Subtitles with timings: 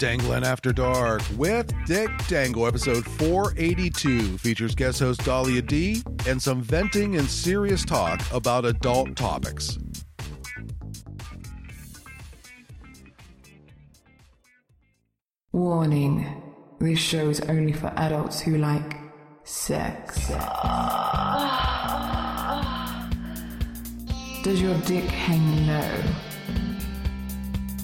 [0.00, 6.62] Dangling After Dark with Dick Dangle, episode 482, features guest host Dahlia Dee and some
[6.62, 9.78] venting and serious talk about adult topics.
[15.52, 16.24] Warning
[16.78, 18.96] this show is only for adults who like
[19.44, 20.28] sex.
[24.42, 26.02] Does your dick hang low?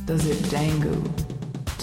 [0.06, 1.04] Does it dangle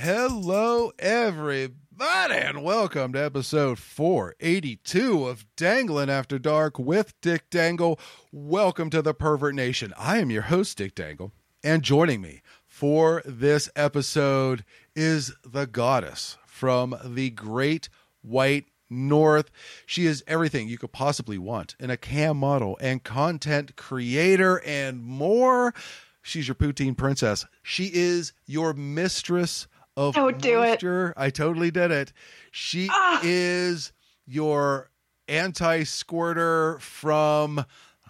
[0.00, 7.98] Hello, everybody, and welcome to episode 482 of Dangling After Dark with Dick Dangle.
[8.30, 9.92] Welcome to the Pervert Nation.
[9.98, 11.32] I am your host, Dick Dangle,
[11.64, 17.88] and joining me for this episode is the goddess from the great
[18.22, 19.50] white north.
[19.84, 25.02] She is everything you could possibly want in a cam model and content creator and
[25.02, 25.74] more.
[26.22, 27.46] She's your poutine princess.
[27.64, 29.66] She is your mistress
[29.98, 30.82] of Don't do it.
[31.16, 32.12] I totally did it.
[32.52, 33.20] She Ah.
[33.22, 33.92] is
[34.26, 34.90] your
[35.26, 37.64] anti squirter from, uh,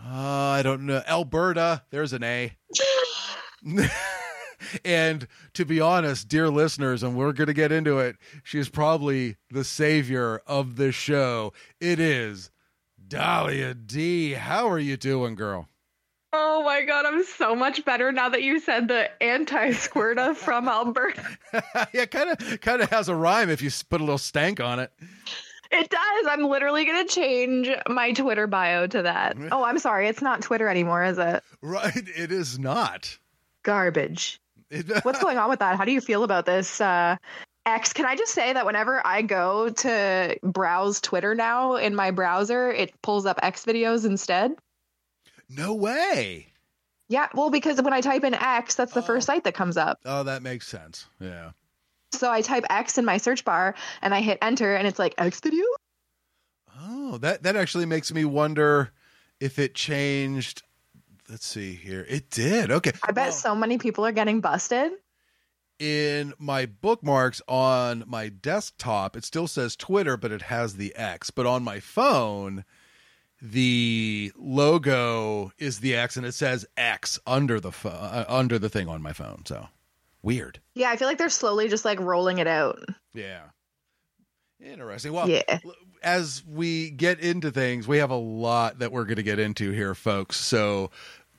[0.04, 1.82] I don't know, Alberta.
[1.90, 2.52] There's an A.
[4.84, 8.68] and to be honest, dear listeners, and we're going to get into it, she is
[8.68, 11.52] probably the savior of this show.
[11.80, 12.50] It is
[13.08, 14.32] Dahlia Dee.
[14.32, 15.68] How are you doing, girl?
[16.32, 21.24] Oh my god, I'm so much better now that you said the anti-squirta from Alberta.
[21.94, 24.78] yeah, kind of, kind of has a rhyme if you put a little stank on
[24.78, 24.92] it.
[25.70, 26.26] It does.
[26.28, 29.36] I'm literally gonna change my Twitter bio to that.
[29.52, 31.42] Oh, I'm sorry, it's not Twitter anymore, is it?
[31.62, 32.08] Right?
[32.16, 33.18] It is not.
[33.62, 34.40] Garbage.
[34.70, 35.76] It, What's going on with that?
[35.76, 36.80] How do you feel about this?
[36.80, 37.16] Uh
[37.66, 42.10] X, can I just say that whenever I go to browse Twitter now in my
[42.10, 44.52] browser, it pulls up X videos instead?
[45.48, 46.52] No way.
[47.08, 49.04] Yeah, well, because when I type in X, that's the Oh.
[49.06, 49.98] first site that comes up.
[50.04, 51.06] Oh, that makes sense.
[51.20, 51.52] Yeah.
[52.12, 55.14] So I type X in my search bar and I hit enter and it's like
[55.18, 55.64] X video?
[56.80, 58.92] Oh, that that actually makes me wonder
[59.40, 60.62] if it changed.
[61.28, 62.06] Let's see here.
[62.08, 62.70] It did.
[62.70, 62.92] Okay.
[63.02, 64.92] I bet Well, so many people are getting busted.
[65.78, 71.30] in my bookmarks on my desktop, it still says Twitter, but it has the X.
[71.30, 72.64] But on my phone,
[73.40, 78.68] the logo is the X, and it says X under the pho- uh, under the
[78.68, 79.42] thing on my phone.
[79.46, 79.68] So
[80.22, 80.60] weird.
[80.74, 82.78] Yeah, I feel like they're slowly just like rolling it out.
[83.14, 83.42] Yeah.
[84.60, 85.12] Interesting.
[85.12, 85.60] Well, Yeah.
[86.02, 89.70] as we get into things, we have a lot that we're going to get into
[89.70, 90.36] here, folks.
[90.36, 90.90] So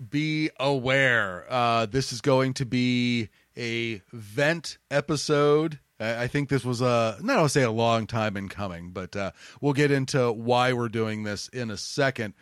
[0.10, 1.46] be aware.
[1.50, 3.28] Uh, this is going to be
[3.58, 5.80] a vent episode.
[6.00, 9.32] I think this was a not to say a long time in coming, but uh,
[9.60, 12.34] we'll get into why we're doing this in a second.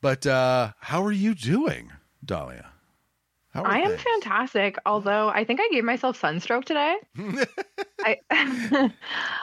[0.00, 1.92] But uh, how are you doing,
[2.24, 2.72] Dahlia?
[3.52, 4.02] How are I am things?
[4.02, 6.96] fantastic, although I think I gave myself sunstroke today.
[8.00, 8.18] I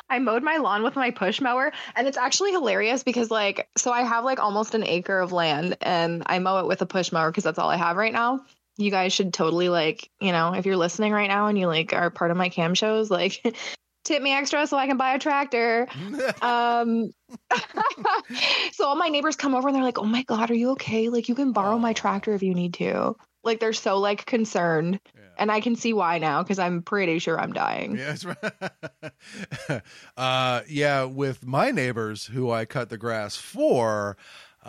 [0.09, 3.91] I mowed my lawn with my push mower and it's actually hilarious because like so
[3.91, 7.12] I have like almost an acre of land and I mow it with a push
[7.12, 8.41] mower because that's all I have right now.
[8.79, 11.91] You guys should totally like, you know, if you're listening right now and you like
[11.94, 13.44] are part of my cam shows, like
[14.06, 15.88] tip me extra so I can buy a tractor.
[16.41, 17.12] Um
[18.72, 21.09] so all my neighbors come over and they're like, "Oh my god, are you okay?
[21.09, 25.00] Like you can borrow my tractor if you need to." Like they're so like concerned
[25.16, 25.22] Yeah.
[25.38, 27.97] and I can see why now because I'm pretty sure I'm dying.
[27.97, 29.81] Yeah, that's right.
[30.18, 34.18] uh, yeah, with my neighbors who I cut the grass for,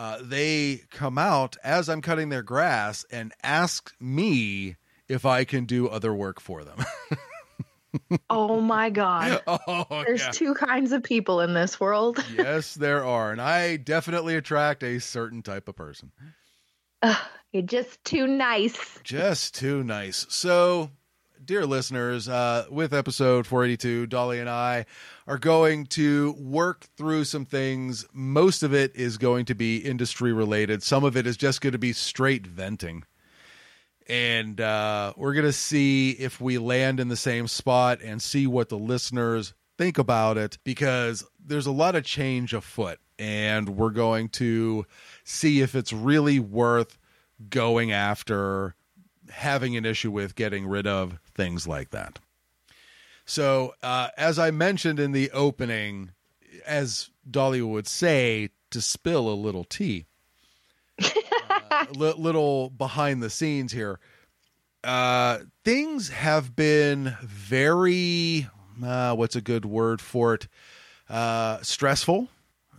[0.00, 4.76] uh, they come out as I'm cutting their grass and ask me
[5.08, 6.78] if I can do other work for them.
[8.28, 9.42] Oh my god.
[9.48, 10.30] oh, There's yeah.
[10.30, 12.24] two kinds of people in this world.
[12.38, 16.12] yes, there are, and I definitely attract a certain type of person.
[17.50, 19.00] You're just too nice.
[19.02, 20.24] Just too nice.
[20.28, 20.92] So,
[21.50, 24.86] dear listeners, uh, with episode 482, Dolly and I
[25.26, 28.06] are going to work through some things.
[28.12, 31.72] Most of it is going to be industry related, some of it is just going
[31.72, 33.02] to be straight venting.
[34.08, 38.46] And uh, we're going to see if we land in the same spot and see
[38.46, 43.00] what the listeners think about it because there's a lot of change afoot.
[43.18, 44.86] And we're going to
[45.24, 46.96] see if it's really worth
[47.48, 48.76] going after
[49.30, 52.18] having an issue with getting rid of things like that.
[53.24, 56.10] So, uh, as I mentioned in the opening,
[56.66, 60.06] as Dahlia would say, to spill a little tea,
[61.00, 63.98] uh, li- little behind the scenes here.
[64.82, 68.48] Uh, things have been very,
[68.82, 70.48] uh, what's a good word for it?
[71.08, 72.28] Uh, stressful.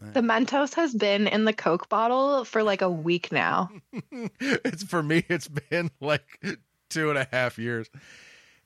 [0.01, 3.69] The Mentos has been in the Coke bottle for like a week now.
[4.11, 5.23] it's for me.
[5.29, 6.23] It's been like
[6.89, 7.89] two and a half years.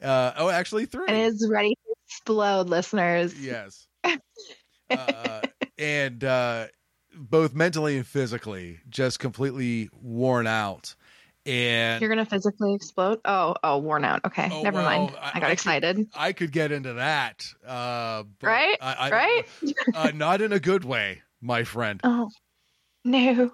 [0.02, 1.06] Uh, oh, actually three.
[1.08, 3.38] And it's ready to explode, listeners.
[3.40, 3.88] Yes.
[4.90, 5.42] uh,
[5.78, 6.68] and uh,
[7.16, 10.96] both mentally and physically, just completely worn out.
[11.48, 13.20] And You're gonna physically explode?
[13.24, 14.26] Oh, oh, worn out.
[14.26, 15.16] Okay, Oh, never well, mind.
[15.22, 16.08] I- I, got I excited.
[16.16, 18.78] I could get into that, uh, but Right?
[18.82, 19.46] I, I, right?
[19.94, 22.02] uh, not in a good way, my friend.
[22.04, 22.30] Oh
[23.04, 23.52] no.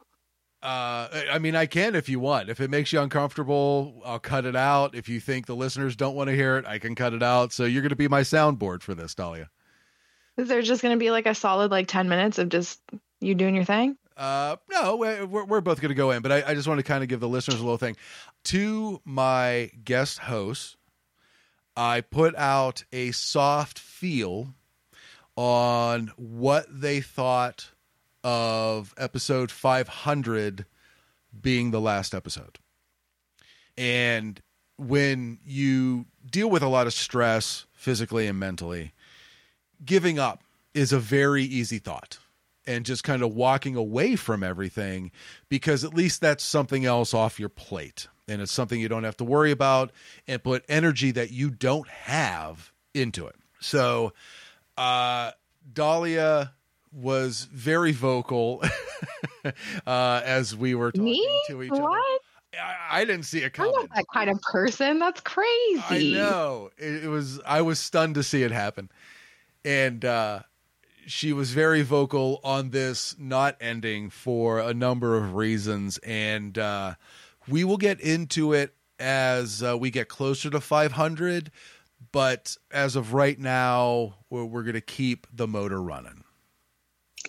[0.64, 2.50] Uh, I mean, I can if you want.
[2.50, 4.94] If it makes you uncomfortable, I'll cut it out.
[4.94, 7.52] If you think the listeners don't want to hear it, I can cut it out.
[7.52, 9.50] So you're going to be my soundboard for this, Dahlia.
[10.38, 12.80] Is there just gonna be like a solid like ten minutes of just
[13.20, 13.98] you doing your thing?
[14.16, 16.84] Uh, no, we're, we're both going to go in, but I, I just want to
[16.84, 17.96] kind of give the listeners a little thing.
[18.46, 20.78] To my guest hosts,
[21.76, 24.54] I put out a soft feel
[25.36, 27.72] on what they thought
[28.24, 30.66] of episode 500
[31.40, 32.60] being the last episode.
[33.78, 34.42] And
[34.78, 38.94] when you deal with a lot of stress physically and mentally,
[39.84, 42.20] giving up is a very easy thought
[42.66, 45.12] and just kind of walking away from everything
[45.50, 49.18] because at least that's something else off your plate and it's something you don't have
[49.18, 49.92] to worry about
[50.28, 53.36] and put energy that you don't have into it.
[53.60, 54.14] So,
[54.78, 55.32] uh,
[55.74, 56.54] Dahlia
[56.92, 58.64] was very vocal
[59.88, 61.42] uh, as we were talking Me?
[61.48, 61.82] to each What?
[61.82, 62.00] other.
[62.62, 65.00] I, I didn't see it I'm not that kind of person.
[65.00, 65.82] That's crazy.
[65.90, 66.70] I know.
[66.78, 68.90] It, it was I was stunned to see it happen.
[69.64, 70.42] And uh
[71.08, 76.96] she was very vocal on this not ending for a number of reasons and uh
[77.48, 81.52] we will get into it as uh, we get closer to 500
[82.12, 86.21] but as of right now we're, we're going to keep the motor running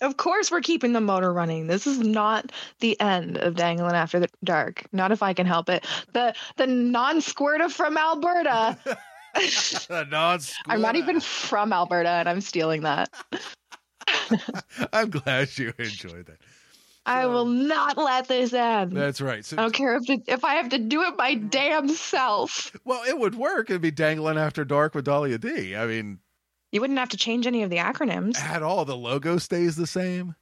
[0.01, 1.67] Of course, we're keeping the motor running.
[1.67, 2.51] This is not
[2.81, 4.85] the end of Dangling After the Dark.
[4.93, 5.87] Not if I can help it.
[6.13, 8.79] The the non squirter from Alberta.
[9.35, 13.11] I'm not even from Alberta, and I'm stealing that.
[14.93, 16.39] i'm glad you enjoyed that
[17.05, 18.93] I will not let this end.
[18.93, 21.35] that's right so, I don't care if to, if I have to do it my
[21.35, 22.75] damn self.
[22.85, 26.19] well it would work it'd be dangling after dark with dahlia dee i mean
[26.73, 28.37] You wouldn't have to change any of the acronyms.
[28.39, 30.35] at all the logo stays the same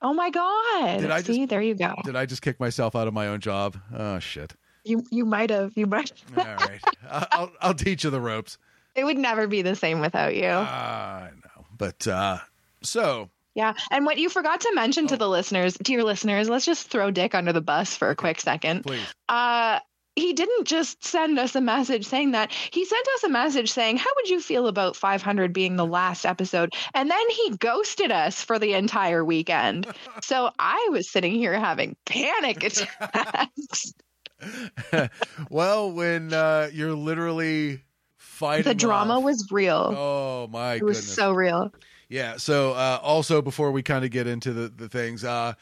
[0.00, 1.00] Oh my god!
[1.00, 1.92] Did I See, there you go.
[2.04, 3.76] Did I just kick myself out of my own job?
[3.92, 4.54] Oh shit!
[4.84, 5.72] You you might have.
[5.76, 6.12] You might.
[6.36, 6.80] All right,
[7.32, 8.58] I'll I'll teach you the ropes.
[8.94, 10.46] It would never be the same without you.
[10.46, 12.38] I know, but uh,
[12.82, 13.74] so Yeah.
[13.90, 15.08] And what you forgot to mention Oh.
[15.08, 18.14] to the listeners, to your listeners, let's just throw Dick under the bus for a
[18.16, 18.84] quick second.
[18.84, 19.80] please, Uh
[20.18, 22.52] he didn't just send us a message saying that.
[22.52, 26.26] He sent us a message saying, How would you feel about 500 being the last
[26.26, 26.74] episode?
[26.94, 29.86] And then he ghosted us for the entire weekend.
[30.20, 33.92] So I was sitting here having panic attacks.
[35.50, 37.82] well, when uh, you're literally
[38.16, 39.94] fighting, the drama off- was real.
[39.96, 41.72] Oh my it was so real.
[42.08, 42.36] Yeah.
[42.36, 45.54] So uh, also before we kind of get into the the things, uh,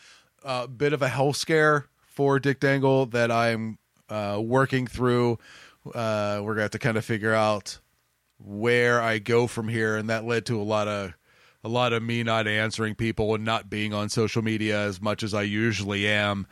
[0.43, 5.39] a bit of a health scare for Dick Dangle that I'm uh, working through.
[5.87, 7.79] Uh, we're gonna have to kind of figure out
[8.39, 11.15] where I go from here, and that led to a lot of
[11.65, 15.23] a lot of me not answering people and not being on social media as much
[15.23, 16.47] as I usually am.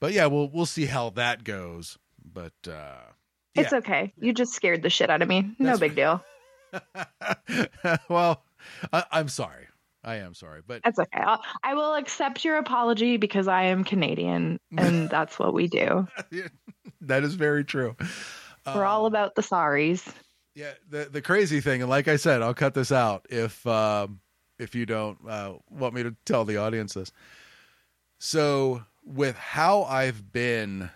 [0.00, 1.98] But yeah, we'll we'll see how that goes.
[2.32, 3.00] But uh,
[3.54, 4.12] It's okay.
[4.18, 5.54] You just scared the shit out of me.
[5.58, 6.22] No That's big deal.
[8.08, 8.44] well,
[8.92, 9.66] I, I'm sorry.
[10.04, 11.20] I am sorry, but That's okay.
[11.20, 16.06] I'll, I will accept your apology because I am Canadian and that's what we do.
[17.00, 17.96] that is very true.
[18.66, 20.06] We're all about the sorries.
[20.54, 24.20] Yeah, the the crazy thing, and like I said, I'll cut this out if um,
[24.58, 27.10] if you don't uh, want me to tell the audience this.
[28.18, 30.90] So, with how I've been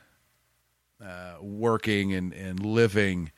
[1.05, 3.33] uh, working and and living,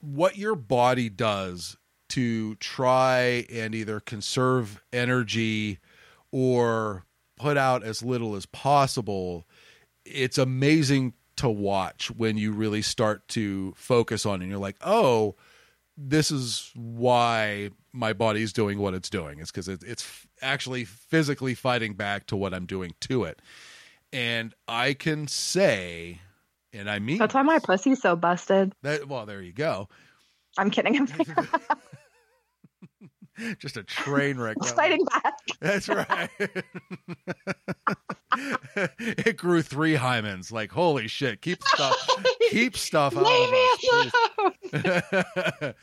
[0.00, 1.76] what your body does
[2.12, 5.78] to try and either conserve energy
[6.30, 7.04] or
[7.38, 9.46] put out as little as possible,
[10.04, 14.44] it's amazing to watch when you really start to focus on it.
[14.44, 15.36] And you're like, oh,
[15.96, 19.38] this is why my body's doing what it's doing.
[19.40, 23.40] It's because it, it's actually physically fighting back to what I'm doing to it.
[24.12, 26.20] And I can say,
[26.74, 28.74] and I mean That's why my pussy's so busted.
[28.82, 29.08] that.
[29.08, 29.88] Well, there you go.
[30.58, 30.96] I'm kidding.
[30.96, 31.34] I'm kidding.
[33.58, 34.56] Just a train wreck.
[34.64, 35.34] Fighting back.
[35.60, 36.30] That's right.
[38.98, 40.52] it grew three hymens.
[40.52, 41.42] Like, holy shit.
[41.42, 42.08] Keep stuff
[42.50, 45.74] keep stuff Leave me alone.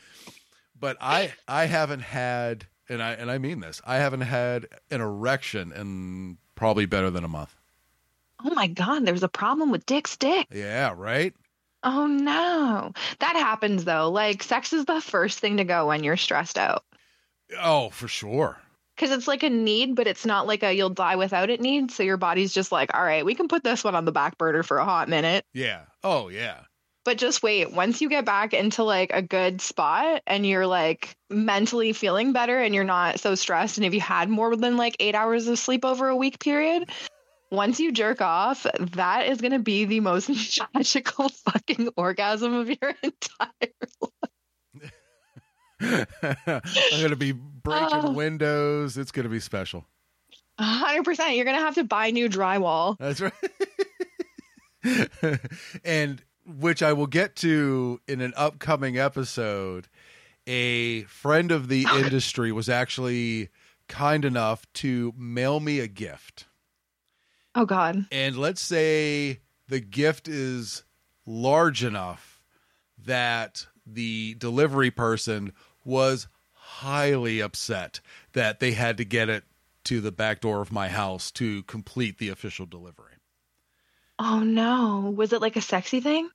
[0.78, 5.00] but I I haven't had and I and I mean this, I haven't had an
[5.00, 7.54] erection in probably better than a month.
[8.44, 10.46] Oh my god, there's a problem with Dick's dick.
[10.52, 11.34] Yeah, right?
[11.82, 12.92] Oh no.
[13.20, 14.10] That happens though.
[14.10, 16.84] Like sex is the first thing to go when you're stressed out.
[17.58, 18.58] Oh, for sure.
[18.96, 21.90] Cuz it's like a need, but it's not like a you'll die without it need,
[21.90, 24.36] so your body's just like, "All right, we can put this one on the back
[24.36, 25.82] burner for a hot minute." Yeah.
[26.04, 26.60] Oh, yeah.
[27.04, 31.16] But just wait, once you get back into like a good spot and you're like
[31.30, 34.96] mentally feeling better and you're not so stressed and if you had more than like
[35.00, 36.90] 8 hours of sleep over a week period,
[37.50, 40.28] once you jerk off, that is going to be the most
[40.74, 43.72] magical fucking orgasm of your entire
[45.80, 46.06] I'm
[47.00, 48.12] going to be breaking Oh.
[48.12, 48.96] windows.
[48.98, 49.86] It's going to be special.
[50.58, 51.36] 100%.
[51.36, 52.96] You're going to have to buy new drywall.
[52.98, 53.32] That's right.
[55.84, 59.88] and which I will get to in an upcoming episode.
[60.46, 63.50] A friend of the industry was actually
[63.88, 66.46] kind enough to mail me a gift.
[67.54, 68.06] Oh god.
[68.10, 70.84] And let's say the gift is
[71.26, 72.40] large enough
[72.98, 75.52] that the delivery person
[75.84, 78.00] was highly upset
[78.32, 79.44] that they had to get it
[79.84, 83.14] to the back door of my house to complete the official delivery.
[84.18, 85.12] Oh no.
[85.16, 86.28] Was it like a sexy thing?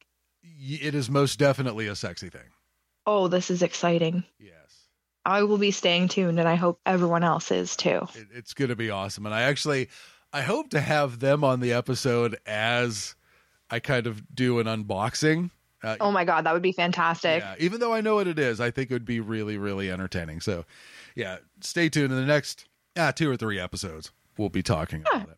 [0.43, 2.51] It is most definitely a sexy thing.
[3.05, 4.23] Oh, this is exciting.
[4.39, 4.53] Yes.
[5.25, 8.07] I will be staying tuned and I hope everyone else is too.
[8.33, 9.25] It's going to be awesome.
[9.25, 9.89] And I actually,
[10.33, 13.15] I hope to have them on the episode as
[13.69, 15.51] I kind of do an unboxing.
[15.85, 17.41] Uh, Oh my god, that would be fantastic.
[17.41, 19.91] Yeah, even though I know what it is, I think it would be really, really
[19.91, 20.41] entertaining.
[20.41, 20.65] So,
[21.15, 22.11] yeah, stay tuned.
[22.11, 22.65] In the next
[22.97, 25.37] ah, two or three episodes, we'll be talking about it.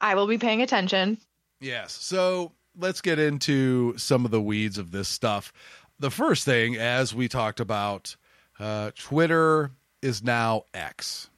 [0.00, 1.18] I will be paying attention.
[1.60, 1.92] Yes.
[1.92, 5.52] So let's get into some of the weeds of this stuff.
[5.98, 8.16] The first thing, as we talked about,
[8.58, 9.70] uh, Twitter
[10.02, 11.30] is now X.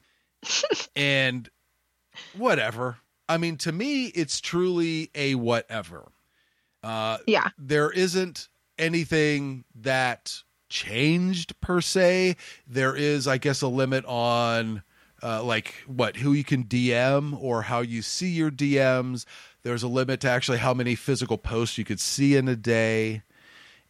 [0.95, 1.49] and
[2.35, 2.97] whatever.
[3.27, 6.11] I mean, to me, it's truly a whatever.
[6.83, 7.49] Uh, Yeah.
[7.57, 12.35] there isn't anything that changed per se.
[12.67, 14.83] There is, I guess, a limit on
[15.21, 19.25] uh, like what who you can DM or how you see your DMs.
[19.63, 23.23] There's a limit to actually how many physical posts you could see in a day,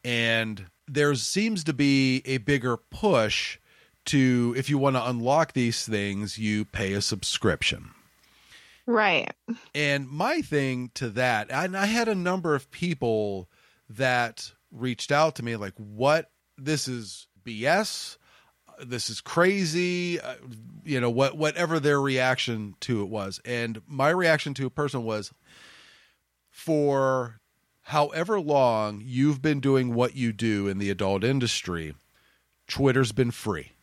[0.03, 3.59] and there seems to be a bigger push
[4.05, 7.91] to if you want to unlock these things, you pay a subscription.
[8.89, 9.31] Right.
[9.75, 13.47] And my thing to that, and I had a number of people
[13.87, 16.31] that reached out to me like, what?
[16.57, 18.17] This is BS.
[18.83, 20.19] This is crazy.
[20.19, 20.35] Uh,
[20.83, 23.39] you know, what, whatever their reaction to it was.
[23.45, 25.31] And my reaction to a person was
[26.49, 27.39] for
[27.83, 31.93] however long you've been doing what you do in the adult industry,
[32.67, 33.73] Twitter's been free.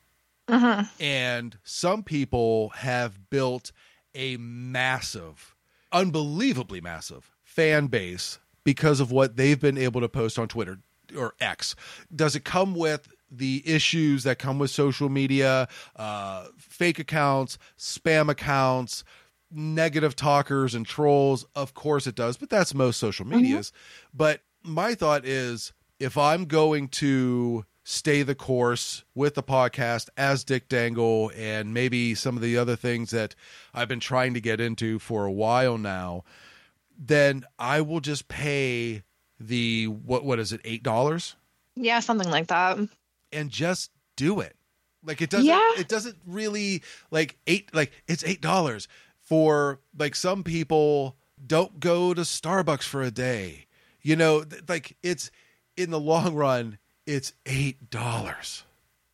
[0.98, 3.70] And some people have built
[4.16, 5.54] a massive,
[5.92, 10.78] unbelievably massive fan base because of what they've been able to post on Twitter
[11.16, 11.76] or X.
[12.14, 18.28] Does it come with the issues that come with social media, uh, fake accounts, spam
[18.28, 19.04] accounts,
[19.50, 21.46] negative talkers and trolls?
[21.54, 23.72] Of course it does, but that's most social medias.
[24.12, 30.42] But my thought is if I'm going to stay the course with the podcast as
[30.42, 33.36] Dick Dangle and maybe some of the other things that
[33.72, 36.24] I've been trying to get into for a while now,
[36.98, 39.04] then I will just pay
[39.38, 41.36] the what what is it, eight dollars?
[41.76, 42.76] Yeah, something like that.
[43.32, 44.56] and just do it.
[45.04, 45.72] Like it doesn't Yeah.
[45.78, 48.88] it doesn't really like eight like it's eight dollars
[49.20, 51.16] for like some people
[51.46, 53.66] don't go to Starbucks for a day.
[54.02, 55.30] You know, like it's
[55.76, 58.64] in the long run, it's eight dollars.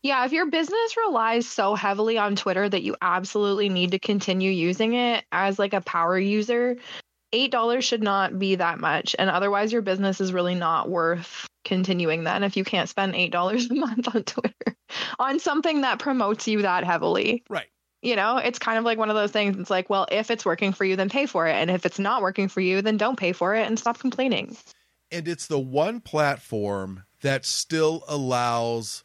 [0.03, 4.51] Yeah, if your business relies so heavily on Twitter that you absolutely need to continue
[4.51, 6.77] using it as like a power user,
[7.33, 9.15] $8 should not be that much.
[9.19, 13.71] And otherwise, your business is really not worth continuing then if you can't spend $8
[13.71, 14.77] a month on Twitter
[15.21, 17.45] on something that promotes you that heavily.
[17.49, 17.69] Right.
[18.03, 19.57] You know, it's kind of like one of those things.
[19.57, 21.53] It's like, well, if it's working for you, then pay for it.
[21.53, 24.57] And if it's not working for you, then don't pay for it and stop complaining.
[25.13, 29.05] And it's the one platform that still allows,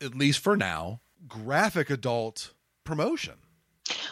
[0.00, 2.52] at least for now, graphic adult
[2.84, 3.34] promotion.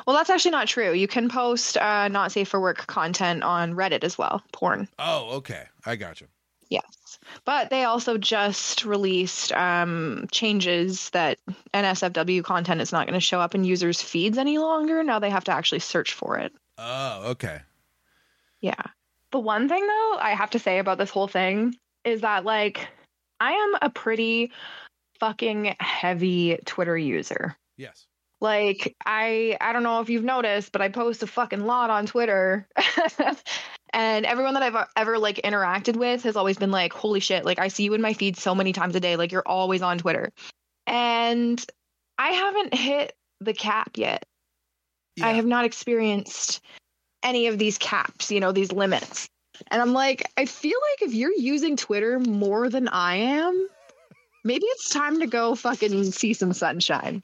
[0.06, 0.92] Well, that's actually not true.
[0.92, 4.88] You can post uh, not safe for work content on Reddit as well, porn.
[4.98, 5.64] Oh, okay.
[5.84, 6.28] I got you.
[6.68, 7.18] Yes.
[7.44, 11.38] But they also just released um, changes that
[11.72, 15.02] NSFW content is not going to show up in users' feeds any longer.
[15.02, 16.52] Now they have to actually search for it.
[16.78, 17.60] Oh, okay.
[18.60, 18.82] Yeah.
[19.30, 22.88] The one thing, though, I have to say about this whole thing is that, like,
[23.44, 24.52] I am a pretty
[25.20, 27.54] fucking heavy Twitter user.
[27.76, 28.06] Yes.
[28.40, 32.06] Like I I don't know if you've noticed, but I post a fucking lot on
[32.06, 32.66] Twitter.
[33.92, 37.44] and everyone that I've uh, ever like interacted with has always been like, "Holy shit,
[37.44, 39.16] like I see you in my feed so many times a day.
[39.16, 40.32] Like you're always on Twitter."
[40.86, 41.62] And
[42.18, 44.24] I haven't hit the cap yet.
[45.16, 45.26] Yeah.
[45.26, 46.62] I have not experienced
[47.22, 49.28] any of these caps, you know, these limits.
[49.68, 53.68] And I'm like, I feel like if you're using Twitter more than I am,
[54.44, 57.22] maybe it's time to go fucking see some sunshine.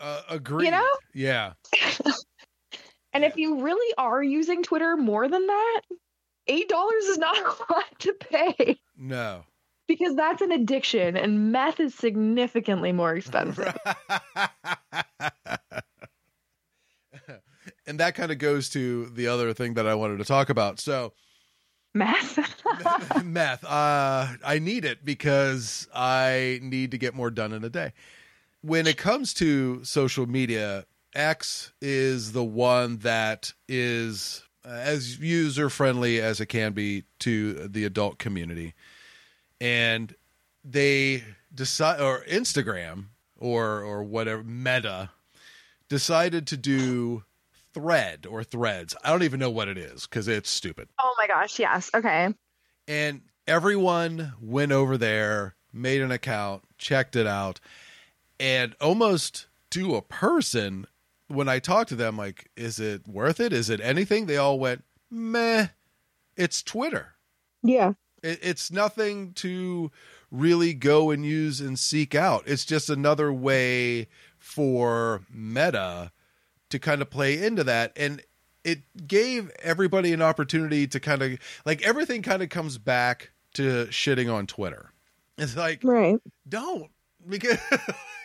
[0.00, 0.66] Uh, agree.
[0.66, 0.88] You know?
[1.14, 1.52] Yeah.
[3.12, 5.80] and if you really are using Twitter more than that,
[6.46, 9.44] eight dollars is not a lot to pay No.
[9.88, 13.74] because that's an addiction, and meth is significantly more expensive.
[17.86, 20.80] and that kind of goes to the other thing that I wanted to talk about.
[20.80, 21.12] So,
[21.94, 22.38] meth.
[23.24, 27.92] math Uh, I need it because I need to get more done in a day.
[28.62, 35.70] When it comes to social media, X is the one that is uh, as user
[35.70, 38.74] friendly as it can be to the adult community.
[39.60, 40.14] And
[40.64, 41.22] they
[41.54, 43.06] decide, or Instagram
[43.38, 45.10] or or whatever Meta
[45.88, 47.24] decided to do
[47.74, 48.94] thread or threads.
[49.04, 50.88] I don't even know what it is because it's stupid.
[51.02, 51.90] oh my gosh, yes.
[51.94, 52.32] Okay.
[52.88, 57.60] And everyone went over there, made an account, checked it out,
[58.38, 60.86] and almost to a person,
[61.28, 63.52] when I talked to them, like, is it worth it?
[63.52, 64.26] Is it anything?
[64.26, 65.68] They all went, meh,
[66.36, 67.14] it's Twitter.
[67.62, 67.94] Yeah.
[68.22, 69.90] It, it's nothing to
[70.30, 72.44] really go and use and seek out.
[72.46, 76.12] It's just another way for Meta
[76.74, 77.92] to kind of play into that.
[77.96, 78.20] And
[78.64, 83.86] it gave everybody an opportunity to kind of like everything kind of comes back to
[83.86, 84.90] shitting on Twitter.
[85.38, 86.18] It's like, Right.
[86.48, 86.90] don't
[87.28, 87.58] because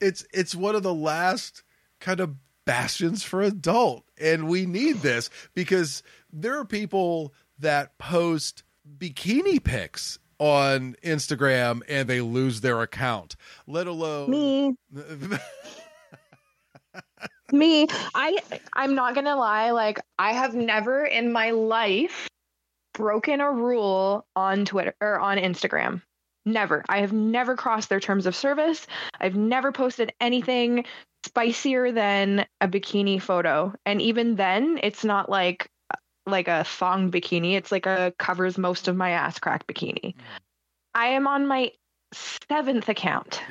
[0.00, 1.62] it's it's one of the last
[2.00, 6.02] kind of bastions for adult and we need this because
[6.32, 8.62] there are people that post
[8.98, 14.76] bikini pics on Instagram and they lose their account let alone Me.
[17.52, 17.86] Me.
[18.14, 18.38] I
[18.72, 22.28] I'm not gonna lie, like I have never in my life
[22.94, 26.02] broken a rule on Twitter or on Instagram.
[26.44, 26.84] Never.
[26.88, 28.86] I have never crossed their terms of service.
[29.20, 30.86] I've never posted anything
[31.24, 33.74] spicier than a bikini photo.
[33.86, 35.68] And even then, it's not like
[36.26, 37.54] like a thong bikini.
[37.54, 40.14] It's like a covers most of my ass crack bikini.
[40.14, 40.20] Mm.
[40.94, 41.72] I am on my
[42.12, 43.42] seventh account.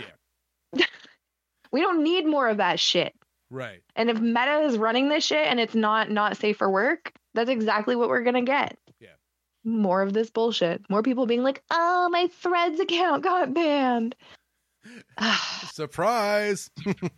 [1.72, 3.14] we don't need more of that shit.
[3.52, 7.14] Right And if Meta is running this shit and it's not not safe for work,
[7.34, 8.78] that's exactly what we're gonna get.
[9.00, 9.10] Yeah.
[9.64, 10.82] More of this bullshit.
[10.90, 14.16] More people being like, "Oh, my Threads account got banned."
[15.72, 16.72] surprise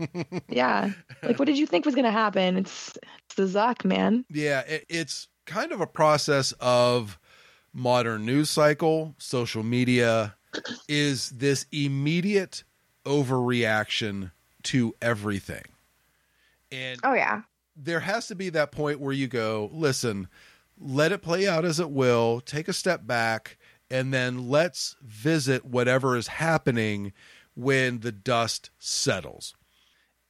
[0.49, 0.91] yeah.
[1.21, 2.57] Like, what did you think was gonna happen?
[2.57, 4.25] It's it's the Zuck, man.
[4.29, 7.19] Yeah, it, it's kind of a process of
[7.73, 10.35] modern news cycle, social media
[10.87, 12.63] is this immediate
[13.05, 14.31] overreaction
[14.63, 15.63] to everything.
[16.73, 17.41] And Oh yeah.
[17.75, 20.27] there has to be that point where you go, listen,
[20.79, 23.57] let it play out as it will, take a step back,
[23.91, 27.13] and then let's visit whatever is happening
[27.55, 29.55] when the dust settles.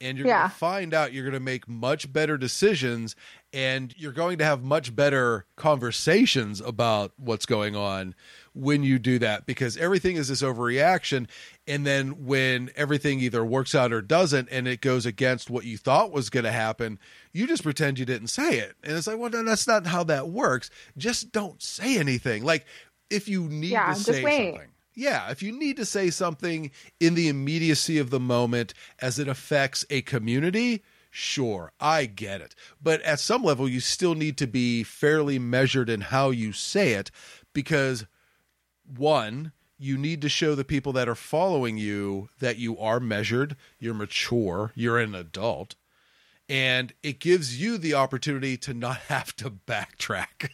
[0.01, 0.39] And you're Yeah.
[0.39, 3.15] going to find out you're going to make much better decisions
[3.53, 8.13] and you're going to have much better conversations about what's going on
[8.53, 11.27] when you do that because everything is this overreaction
[11.67, 15.77] and then when everything either works out or doesn't and it goes against what you
[15.77, 16.99] thought was going to happen
[17.31, 18.75] you just pretend you didn't say it.
[18.83, 20.69] And it's like well no, that's not how that works.
[20.97, 22.43] Just don't say anything.
[22.43, 22.65] Like
[23.09, 24.69] if you need Yeah, to say something.
[24.95, 29.27] Yeah, if you need to say something in the immediacy of the moment as it
[29.27, 32.53] affects a community, sure, I get it.
[32.81, 36.93] But at some level, you still need to be fairly measured in how you say
[36.93, 37.09] it
[37.53, 38.05] because,
[38.85, 43.55] one, you need to show the people that are following you that you are measured,
[43.79, 45.75] you're mature, you're an adult,
[46.47, 50.49] and it gives you the opportunity to not have to backtrack.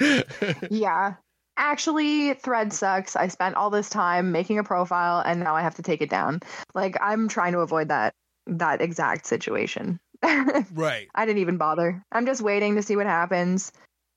[0.70, 1.14] Yeah.
[1.56, 3.16] Actually, Thread sucks.
[3.16, 6.08] I spent all this time making a profile and now I have to take it
[6.08, 6.38] down.
[6.72, 8.14] Like I'm trying to avoid that
[8.46, 9.98] that exact situation.
[10.72, 11.08] right.
[11.14, 12.00] I didn't even bother.
[12.12, 13.72] I'm just waiting to see what happens.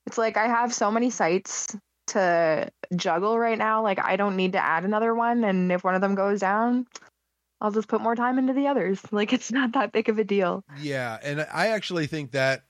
[0.05, 1.75] It's like I have so many sites
[2.11, 3.81] to juggle right now.
[3.83, 6.87] Like I don't need to add another one, and if one of them goes down,
[7.59, 9.01] I'll just put more time into the others.
[9.11, 10.63] Like it's not that big of a deal.
[10.79, 12.63] Yeah, and I actually think that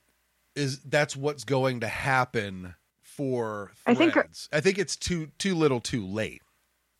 [0.55, 4.49] is that's what's going to happen for I think- threads.
[4.51, 6.41] I think it's too too little, too late.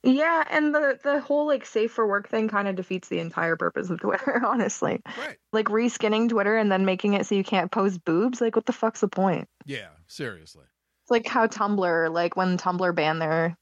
[0.04, 3.56] Yeah, and the the whole like safe for work thing kind of defeats the entire
[3.56, 5.00] purpose of Twitter, honestly.
[5.18, 5.38] Right.
[5.54, 8.74] Like reskinning Twitter and then making it so you can't post boobs, like what the
[8.74, 9.48] fuck's the point?
[9.66, 10.66] Yeah, seriously.
[11.12, 13.58] Like how Tumblr, like when Tumblr banned their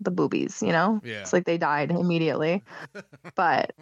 [0.00, 1.00] the boobies, you know?
[1.04, 1.20] Yeah.
[1.20, 2.62] It's like they died immediately.
[3.36, 3.72] but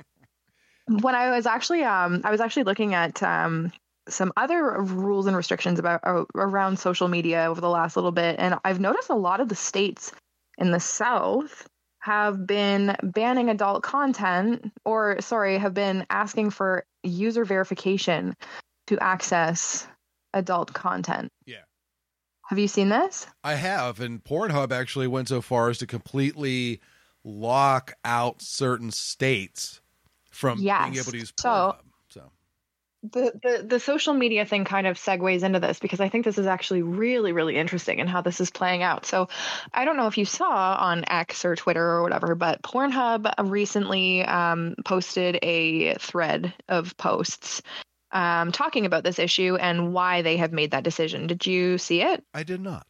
[0.87, 3.73] when I was actually um I was actually looking at um
[4.09, 8.37] some other rules and restrictions about uh, around social media over the last little bit
[8.39, 10.13] and I've noticed a lot of the states
[10.57, 11.69] in the south
[12.01, 18.35] have been banning adult content or sorry have been asking for user verification
[18.87, 19.87] to access
[20.33, 21.31] adult content.
[21.45, 21.68] Yeah.
[22.49, 23.27] Have you seen this?
[23.45, 26.81] I have, and Pornhub actually went so far as to completely
[27.25, 29.81] lock out certain states
[30.31, 30.85] from Yes.
[30.85, 31.77] being able to use So- Pornhub.
[32.09, 32.31] So
[33.03, 36.39] the, the the social media thing kind of segues into this because I think this
[36.39, 39.05] is actually really really interesting and how this is playing out.
[39.07, 39.29] So
[39.75, 44.25] I don't know if you saw on X or Twitter or whatever, but Pornhub recently
[44.25, 47.63] um, posted a thread of posts
[48.13, 51.27] um, talking about this issue and why they have made that decision.
[51.27, 52.25] Did you see it?
[52.35, 52.87] I did not.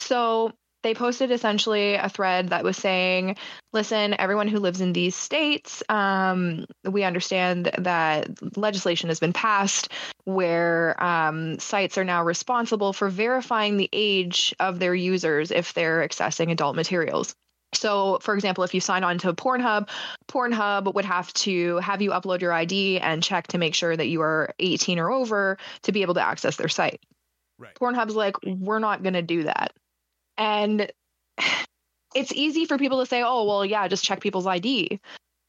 [0.00, 3.36] So they posted essentially a thread that was saying,
[3.72, 9.92] listen, everyone who lives in these states, um, we understand that legislation has been passed
[10.24, 16.06] where um, sites are now responsible for verifying the age of their users if they're
[16.06, 17.34] accessing adult materials.
[17.72, 19.88] So, for example, if you sign on to Pornhub,
[20.28, 24.08] Pornhub would have to have you upload your ID and check to make sure that
[24.08, 27.00] you are 18 or over to be able to access their site.
[27.58, 27.74] Right.
[27.74, 29.72] Pornhub's like, we're not going to do that.
[30.36, 30.90] And
[32.14, 35.00] it's easy for people to say, oh, well, yeah, just check people's ID.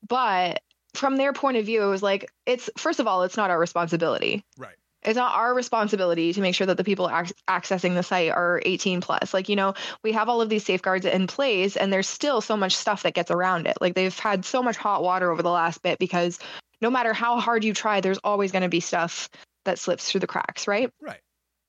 [0.07, 0.61] But
[0.93, 3.59] from their point of view, it was like, it's first of all, it's not our
[3.59, 4.43] responsibility.
[4.57, 4.75] Right.
[5.03, 8.61] It's not our responsibility to make sure that the people ac- accessing the site are
[8.65, 9.33] 18 plus.
[9.33, 12.55] Like, you know, we have all of these safeguards in place, and there's still so
[12.55, 13.77] much stuff that gets around it.
[13.81, 16.37] Like, they've had so much hot water over the last bit because
[16.81, 19.29] no matter how hard you try, there's always going to be stuff
[19.65, 20.91] that slips through the cracks, right?
[21.01, 21.19] Right.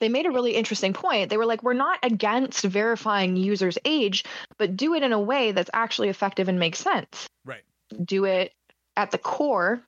[0.00, 1.30] they made a really interesting point.
[1.30, 4.24] They were like, we're not against verifying users' age,
[4.58, 7.28] but do it in a way that's actually effective and makes sense.
[7.44, 7.62] Right.
[8.04, 8.52] Do it
[8.96, 9.82] at the core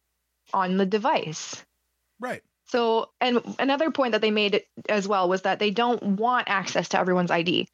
[0.53, 1.63] on the device.
[2.21, 2.43] Right.
[2.67, 6.89] So, and another point that they made as well was that they don't want access
[6.91, 7.69] to everyone's ID.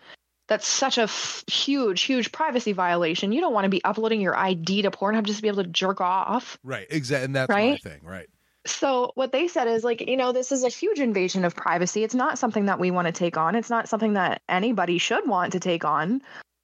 [0.49, 3.31] That's such a f- huge, huge privacy violation.
[3.31, 5.69] You don't want to be uploading your ID to Pornhub just to be able to
[5.69, 6.59] jerk off.
[6.65, 6.89] Right.
[6.91, 7.27] Exactly.
[7.27, 8.01] And that's my thing.
[8.03, 8.29] Right.
[8.67, 12.05] So what they said is like, you know, this is a huge invasion of privacy.
[12.05, 13.55] It's not something that we want to take on.
[13.55, 16.21] It's not something that anybody should want to take on.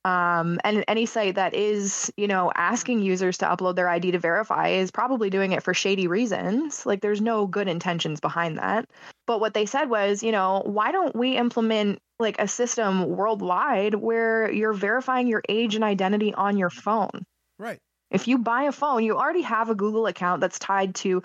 [0.07, 4.21] Um, and any site that is, you know, asking users to upload their ID to
[4.21, 6.87] verify is probably doing it for shady reasons.
[6.87, 8.88] Like there's no good intentions behind that.
[9.27, 13.97] But what they said was, you know, why don't we implement like a system worldwide
[13.97, 17.25] where you're verifying your age and identity on your phone?
[17.59, 17.81] Right.
[18.12, 21.25] If you buy a phone, you already have a Google account that's tied to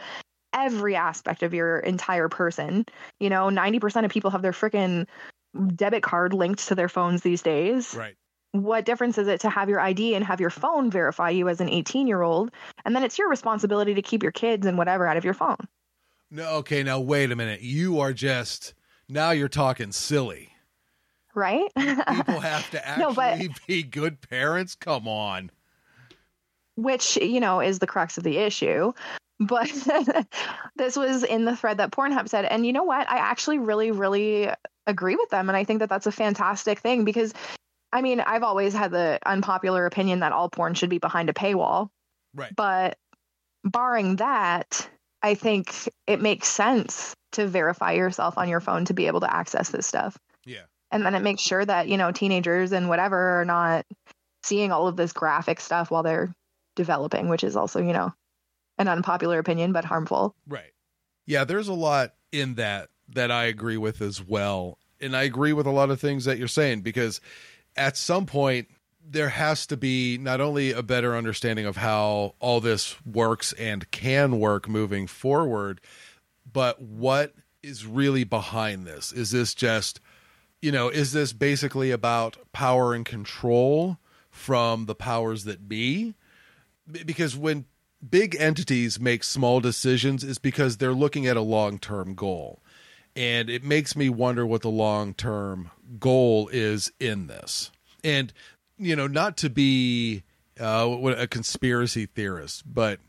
[0.53, 2.87] every aspect of your entire person.
[3.19, 5.05] You know, 90% of people have their freaking
[5.75, 7.93] debit card linked to their phones these days.
[7.93, 8.15] Right.
[8.53, 11.61] What difference is it to have your ID and have your phone verify you as
[11.61, 12.51] an 18 year old?
[12.85, 15.57] And then it's your responsibility to keep your kids and whatever out of your phone.
[16.29, 16.47] No.
[16.57, 16.83] Okay.
[16.83, 17.61] Now wait a minute.
[17.61, 18.73] You are just
[19.07, 20.49] now you're talking silly.
[21.33, 21.69] Right?
[21.77, 24.75] People have to actually No, but- be good parents.
[24.75, 25.49] Come on.
[26.75, 28.91] which you know is the crux of the issue
[29.39, 29.67] but
[30.75, 33.91] this was in the thread that pornhub said and you know what i actually really
[33.91, 34.49] really
[34.87, 37.33] agree with them and i think that that's a fantastic thing because
[37.93, 41.33] i mean i've always had the unpopular opinion that all porn should be behind a
[41.33, 41.89] paywall
[42.33, 42.55] Right.
[42.55, 42.97] but
[43.63, 44.89] barring that
[45.21, 49.33] i think it makes sense to verify yourself on your phone to be able to
[49.33, 50.63] access this stuff Yeah.
[50.91, 53.85] and then it makes sure that you know teenagers and whatever are not
[54.43, 56.33] seeing all of this graphic stuff while they're
[56.75, 58.13] developing which is also you know
[58.77, 60.71] an unpopular opinion but harmful Right.
[61.27, 64.79] Yeah, there's a lot in that that I agree with as well.
[64.99, 67.21] And I agree with a lot of things that you're saying because
[67.75, 68.67] at some point
[69.03, 73.89] there has to be not only a better understanding of how all this works and
[73.91, 75.81] can work moving forward,
[76.51, 79.11] but what is really behind this?
[79.11, 79.99] Is this just,
[80.61, 83.97] you know, is this basically about power and control
[84.29, 86.13] from the powers that be?
[87.05, 87.65] Because when
[88.07, 92.61] big entities make small decisions is because they're looking at a long-term goal.
[93.15, 97.71] And it makes me wonder what the long-term goal is in this.
[98.03, 98.31] And
[98.77, 100.23] you know, not to be
[100.59, 102.99] uh, a conspiracy theorist, but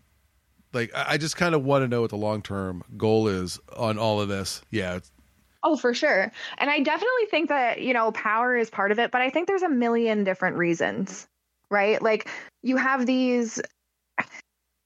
[0.72, 3.98] like I just kind of want to know what the long term goal is on
[3.98, 4.60] all of this.
[4.70, 5.00] Yeah,
[5.64, 6.32] Oh, for sure.
[6.58, 9.46] And I definitely think that, you know, power is part of it, but I think
[9.46, 11.28] there's a million different reasons,
[11.70, 12.02] right?
[12.02, 12.28] Like
[12.62, 13.60] you have these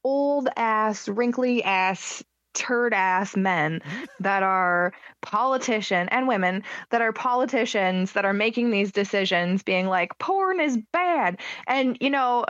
[0.05, 2.23] old ass, wrinkly ass,
[2.57, 3.81] turd ass men
[4.21, 4.93] that are
[5.23, 10.79] politician and women that are politicians that are making these decisions being like porn is
[10.93, 11.39] bad.
[11.67, 12.47] And, you know,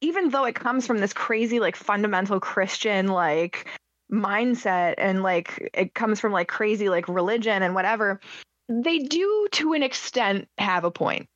[0.00, 3.66] even though it comes from this crazy like fundamental Christian like
[4.12, 8.20] mindset and like it comes from like crazy like religion and whatever
[8.68, 11.28] they do to an extent have a point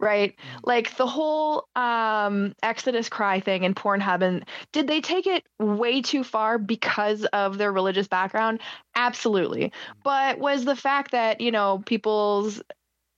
[0.00, 0.34] right?
[0.64, 6.02] Like the whole um exodus cry thing in pornhub and did they take it way
[6.02, 8.60] too far because of their religious background?
[8.94, 9.72] Absolutely.
[10.04, 12.62] But was the fact that you know people's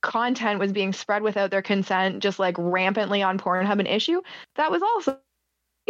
[0.01, 4.21] content was being spread without their consent just like rampantly on pornhub an issue?
[4.55, 5.19] That was also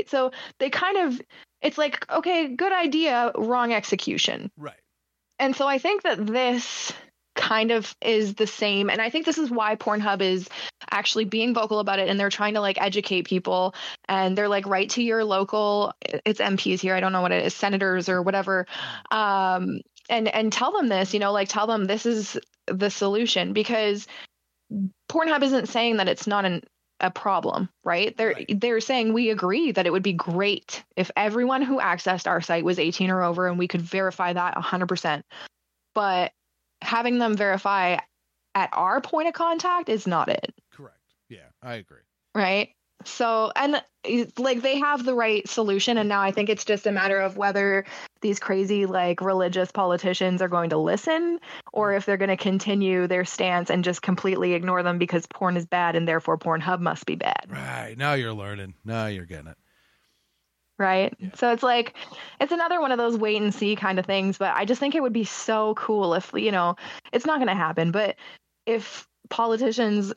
[0.08, 1.22] so they kind of
[1.62, 4.50] it's like okay good idea wrong execution.
[4.58, 4.80] Right.
[5.40, 6.94] and so i think that this
[7.40, 10.50] kind of is the same and i think this is why pornhub is
[10.92, 13.74] actually being vocal about it and they're trying to like educate people
[14.10, 15.94] and they're like write to your local
[16.26, 18.68] it's mps here i don't know what it is senators or whatever
[19.12, 23.54] um and and tell them this you know like tell them this is the solution
[23.54, 24.06] because
[25.10, 26.62] pornhub isn't saying that it's not an
[27.02, 28.16] a problem, right?
[28.18, 28.60] They're Right.
[28.60, 32.66] they're saying we agree that it would be great if everyone who accessed our site
[32.66, 35.24] was 18 or over and we could verify that 100%.
[35.96, 36.34] But
[36.82, 37.98] having them verify
[38.56, 40.98] at our point of contact is not it, Correct.
[41.30, 42.00] Yeah, I agree.
[42.34, 42.70] right?
[43.06, 43.82] So and
[44.38, 47.38] like they have the right solution and now I think it's just a matter of
[47.38, 47.86] whether
[48.22, 51.40] these crazy like religious politicians are going to listen
[51.72, 51.98] or mm-hmm.
[51.98, 55.66] if they're going to continue their stance and just completely ignore them because porn is
[55.66, 57.46] bad and therefore Pornhub must be bad.
[57.50, 57.96] Right.
[57.98, 58.74] Now you're learning.
[58.84, 59.58] Now you're getting it.
[60.80, 61.14] Right?
[61.20, 61.30] Yeah.
[61.36, 61.94] So it's like
[62.40, 64.96] it's another one of those wait and see kind of things, but I just think
[64.96, 66.76] it would be so cool if, you know,
[67.12, 68.16] it's not going to happen, but
[68.66, 70.14] if politicians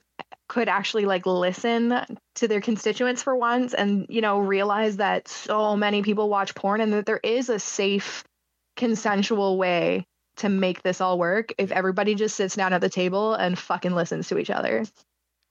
[0.49, 5.77] could actually like listen to their constituents for once and, you know, realize that so
[5.77, 8.25] many people watch porn and that there is a safe
[8.77, 13.35] consensual way to make this all work if everybody just sits down at the table
[13.35, 14.85] and fucking listens to each other.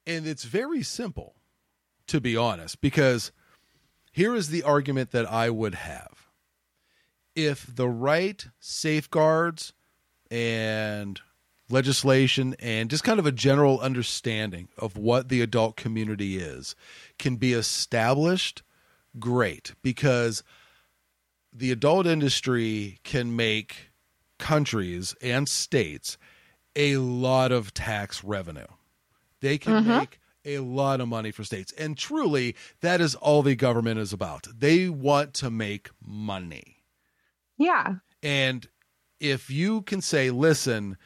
[0.08, 1.36] And it's very simple,
[2.08, 3.32] to be honest, because
[4.12, 6.28] here is the argument that I would have.
[7.36, 9.74] If the right safeguards
[10.30, 11.20] and
[11.70, 16.76] legislation and just kind of a general understanding of what the adult community is
[17.18, 18.64] can be established,
[19.18, 20.44] great, because
[21.54, 23.92] the adult industry can make
[24.38, 26.18] countries and states
[26.76, 28.68] a lot of tax revenue.
[29.42, 29.98] They can mm-hmm.
[29.98, 31.74] make a lot of money for states.
[31.78, 34.48] And truly, that is all the government is about.
[34.58, 36.78] They want to make money.
[37.58, 37.96] Yeah.
[38.24, 38.68] And
[39.20, 40.98] if you can say, listen,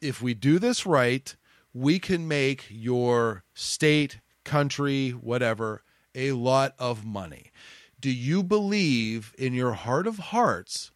[0.00, 1.34] if we do this right,
[1.72, 5.82] we can make your state, country, whatever,
[6.14, 7.50] a lot of money.
[7.98, 10.90] Do you believe in your heart of hearts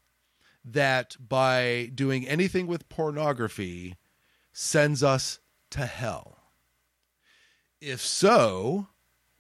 [0.64, 3.96] that by doing anything with pornography
[4.52, 5.38] sends us
[5.70, 6.35] to hell?
[7.80, 8.86] If so,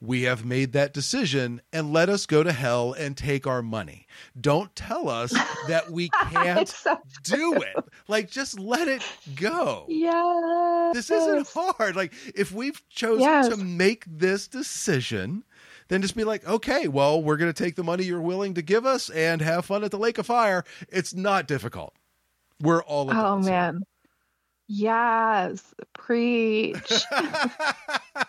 [0.00, 4.06] we have made that decision and let us go to hell and take our money.
[4.38, 5.30] Don't tell us
[5.68, 7.76] that we can't so do it.
[8.08, 9.02] Like, just let it
[9.36, 9.86] go.
[9.88, 10.90] yeah.
[10.94, 11.96] This isn't hard.
[11.96, 13.48] Like, if we've chosen Yes.
[13.48, 15.42] to make this decision,
[15.88, 18.62] then just be like, okay, well, we're going to take the money you're willing to
[18.62, 20.64] give us and have fun at the Lake of Fire.
[20.90, 21.94] It's not difficult.
[22.60, 23.54] We're all Oh adults here.
[23.56, 23.82] man.
[24.68, 25.74] Yes.
[25.94, 26.92] Preach.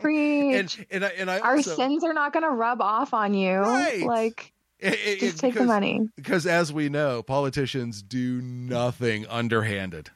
[0.00, 0.78] Preach.
[0.78, 3.58] and and I, and I Our sins are not going to rub off on you.
[3.58, 4.02] Right.
[4.04, 6.08] Like, it- it- just take the money.
[6.16, 10.10] Because as we know, politicians do nothing underhanded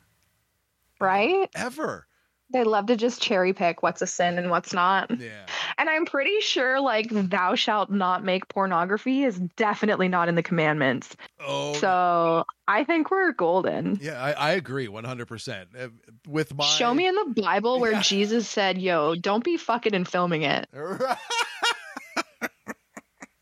[1.01, 1.49] Right?
[1.55, 2.07] ever.
[2.51, 5.11] They love to just cherry pick what's a sin and what's not.
[5.19, 5.47] Yeah.
[5.79, 10.43] And I'm pretty sure, like, thou shalt not make pornography is definitely not in the
[10.43, 11.17] commandments.
[11.41, 13.99] Oh, So I think we're golden.
[14.01, 15.67] yeah, I, I agree 100%.
[15.79, 15.89] Uh,
[16.29, 18.03] With my Show me in the Bible where Yeah.
[18.03, 20.69] Jesus said, yo, don't be fucking and filming it.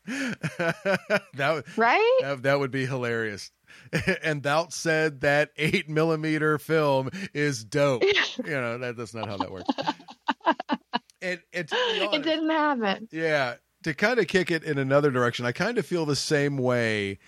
[0.05, 2.17] that, Right?
[2.21, 3.51] that that would be hilarious.
[4.23, 8.03] and thou said that eight millimeter film is dope.
[8.03, 8.13] you
[8.45, 9.69] know that, that's not how that works.
[11.21, 13.07] and, and to be It didn't happen.
[13.11, 16.57] Yeah, to kind of kick it in another direction, I kind of feel the same
[16.57, 17.19] way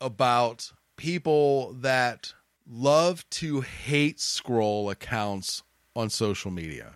[0.00, 2.32] about people that
[2.68, 5.62] love to hate scroll accounts
[5.96, 6.94] on social media.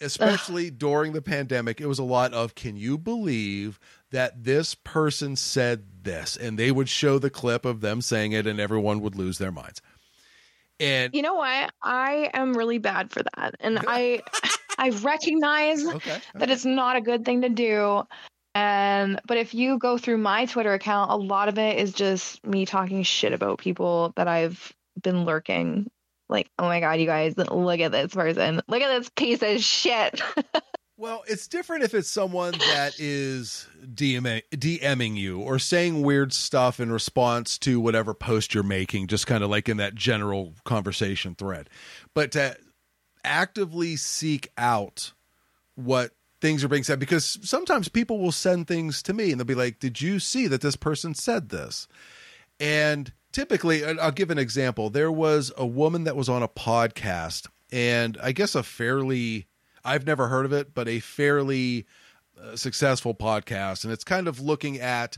[0.00, 3.78] especially during the pandemic, it was a lot of can you believe
[4.10, 6.36] that this person said this?
[6.36, 9.52] And they would show the clip of them saying it and everyone would lose their
[9.52, 9.80] minds.
[10.78, 11.72] And You know what?
[11.82, 13.54] I am really bad for that.
[13.60, 14.22] And I
[14.78, 16.18] I recognize okay.
[16.34, 18.02] that it's not a good thing to do.
[18.54, 22.44] And but if you go through my Twitter account, a lot of it is just
[22.46, 25.90] me talking shit about people that I've been lurking.
[26.28, 28.60] Like, oh my god, you guys, look at this person.
[28.68, 30.20] Look at this piece of shit.
[30.98, 36.80] Well, it's different if it's someone that is DMing, DMing you or saying weird stuff
[36.80, 41.34] in response to whatever post you're making, just kind of like in that general conversation
[41.34, 41.68] thread.
[42.14, 42.56] But to
[43.24, 45.12] actively seek out
[45.74, 49.44] what things are being said, because sometimes people will send things to me and they'll
[49.44, 51.88] be like, Did you see that this person said this?
[52.58, 54.88] And typically, I'll give an example.
[54.88, 59.46] There was a woman that was on a podcast, and I guess a fairly
[59.86, 61.86] I've never heard of it, but a fairly
[62.40, 65.16] uh, successful podcast, and it's kind of looking at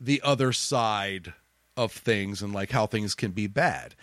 [0.00, 1.32] the other side
[1.76, 3.94] of things and like how things can be bad.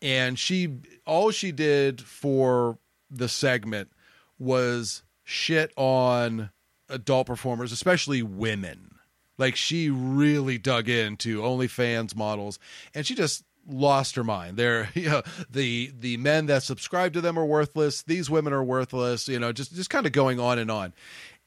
[0.00, 2.78] And she, all she did for
[3.10, 3.90] the segment
[4.38, 6.50] was shit on
[6.88, 8.94] adult performers, especially women.
[9.36, 12.58] Like she really dug into OnlyFans models,
[12.94, 14.56] and she just lost her mind.
[14.56, 18.02] They're you know, the the men that subscribe to them are worthless.
[18.02, 19.28] These women are worthless.
[19.28, 20.92] You know, just just kind of going on and on.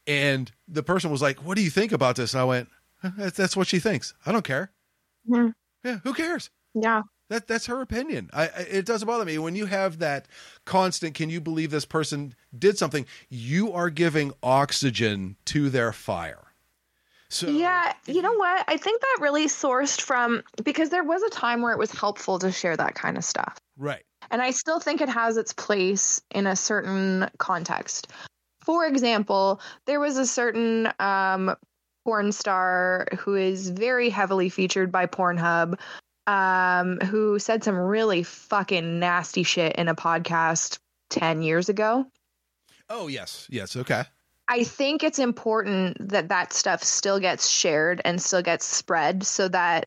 [0.05, 2.69] And the person was like, "What do you think about this?" And I went,
[3.03, 4.13] "That's, that's what she thinks.
[4.25, 4.71] I don't care.
[5.29, 5.53] Mhm.
[5.83, 6.49] Yeah, who cares?
[6.73, 7.01] yeah.
[7.29, 8.29] That that's her opinion.
[8.31, 10.29] I it doesn't bother me when you have that
[10.63, 11.13] constant.
[11.13, 13.05] Can you believe this person did something?
[13.29, 16.46] You are giving oxygen to their fire.
[17.29, 18.63] So Yeah, you know what?
[18.67, 22.39] I think that really sourced from because there was a time where it was helpful
[22.39, 23.57] to share that kind of stuff.
[23.77, 24.03] right.
[24.29, 28.11] And I still think it has its place in a certain context.
[28.61, 31.55] For example, there was a certain um,
[32.03, 35.79] porn star who is very heavily featured by Pornhub
[36.27, 40.77] um, who said some really fucking nasty shit in a podcast
[41.09, 42.05] 10 years ago.
[42.89, 43.75] Oh yes, yes.
[43.75, 44.03] Okay.
[44.47, 49.47] I think it's important that that stuff still gets shared and still gets spread so
[49.49, 49.85] that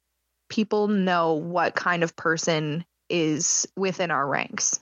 [0.51, 4.81] people know what kind of person is within our ranks.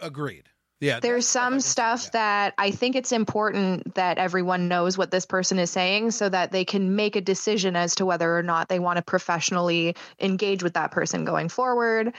[0.00, 0.48] Agreed.
[0.80, 0.98] Yeah.
[0.98, 2.10] There's that's stuff I some stuff yeah.
[2.12, 6.50] that I think it's important that everyone knows what this person is saying so that
[6.50, 10.64] they can make a decision as to whether or not they want to professionally engage
[10.64, 12.12] with that person going forward.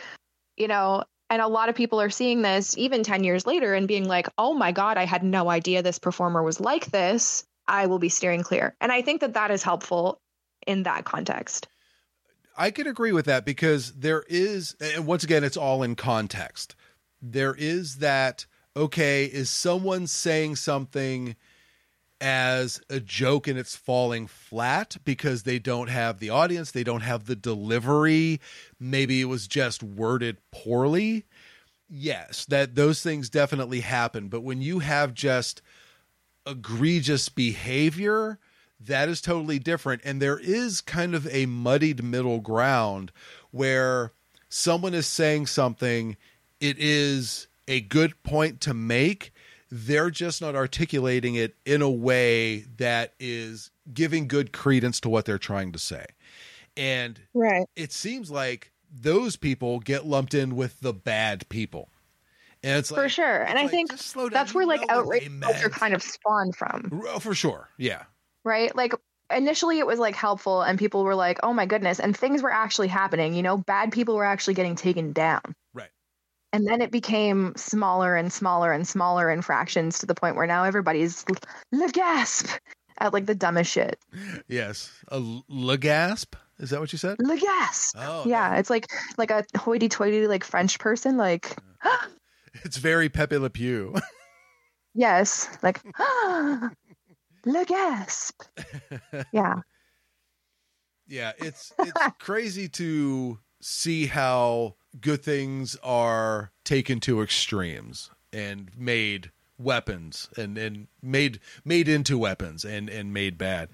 [0.56, 3.88] You know, and a lot of people are seeing this even 10 years later and
[3.88, 7.43] being like, oh my God, I had no idea this performer was like this.
[7.67, 8.76] I will be steering clear.
[8.80, 10.22] And I think that that is helpful
[10.67, 11.67] in that context.
[12.56, 16.76] I could agree with that because there is, and once again, it's all in context.
[17.19, 18.46] There is that,
[18.78, 21.36] okay, is someone saying something
[22.23, 27.01] as a joke and it's falling flat because they don't have the audience, they don't
[27.01, 28.39] have the delivery,
[28.79, 31.25] maybe it was just worded poorly?
[31.89, 34.29] Yes, that those things definitely happen.
[34.29, 35.62] But when you have just
[36.47, 38.39] egregious behavior,
[38.79, 40.01] that is totally different.
[40.05, 43.12] And there is kind of a muddied middle ground
[43.51, 44.13] where
[44.47, 46.15] someone is saying something,
[46.62, 49.33] it is a good point to make.
[49.75, 55.25] They're just not articulating it in a way that is giving good credence to what
[55.25, 56.05] they're trying to say.
[56.77, 57.65] And Right.
[57.75, 61.89] it seems like those people get lumped in with the bad people.
[62.63, 63.43] And it's For sure.
[63.43, 64.33] And I like, think just slow down.
[64.41, 67.01] That's where like outrage culture kind of spawned from.
[67.19, 67.69] For sure.
[67.77, 68.03] Yeah.
[68.43, 68.75] right?
[68.75, 68.93] Like
[69.31, 72.51] initially it was like helpful and people were like, "Oh my goodness," and things were
[72.51, 75.41] actually happening, you know, bad people were actually getting taken down.
[75.73, 75.89] Right.
[76.54, 80.63] And then it became smaller and smaller and smaller infractions to the point where now
[80.63, 81.26] everybody's
[81.72, 82.48] le gasp
[83.00, 83.98] at like the dumbest shit.
[84.48, 84.92] Yes.
[85.12, 86.36] A l- legasp?
[86.60, 87.18] Is that what you said?
[87.20, 87.98] Le gasp.
[88.00, 88.86] Oh, yeah, it's like
[89.18, 91.56] like a hoity-toity like French person like
[92.63, 93.95] It's very Pepe Le Pew.
[94.93, 95.82] yes, like
[97.45, 98.43] le gasp.
[99.32, 99.56] Yeah.
[101.08, 109.32] yeah, it's it's crazy to see how good things are taken to extremes and made
[109.58, 113.70] weapons and and made made into weapons and and made bad.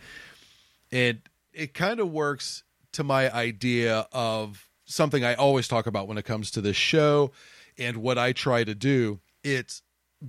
[0.91, 1.21] And
[1.53, 2.63] it kind of works
[2.93, 7.31] to my idea of something I always talk about when it comes to this show
[7.77, 9.19] and what I try to do.
[9.43, 9.81] It's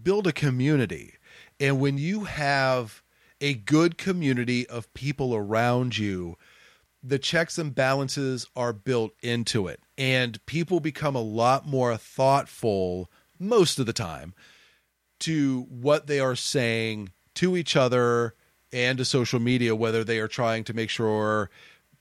[0.03, 1.15] build a community.
[1.59, 3.03] And when you have
[3.41, 6.37] a good community of people around you,
[7.03, 9.81] the checks and balances are built into it.
[10.01, 14.33] And people become a lot more thoughtful most of the time
[15.21, 18.35] to what they are saying to each other
[18.73, 21.51] and to social media, whether they are trying to make sure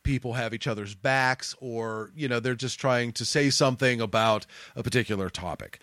[0.04, 4.46] people have each other's backs or, you know, they're just trying to say something about
[4.78, 5.80] a particular topic.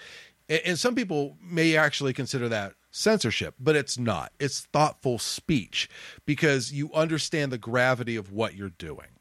[0.49, 4.33] And, some people may actually consider that censorship, but it's not.
[4.41, 5.91] It's thoughtful speech
[6.25, 9.16] because you understand the gravity of what you're doing.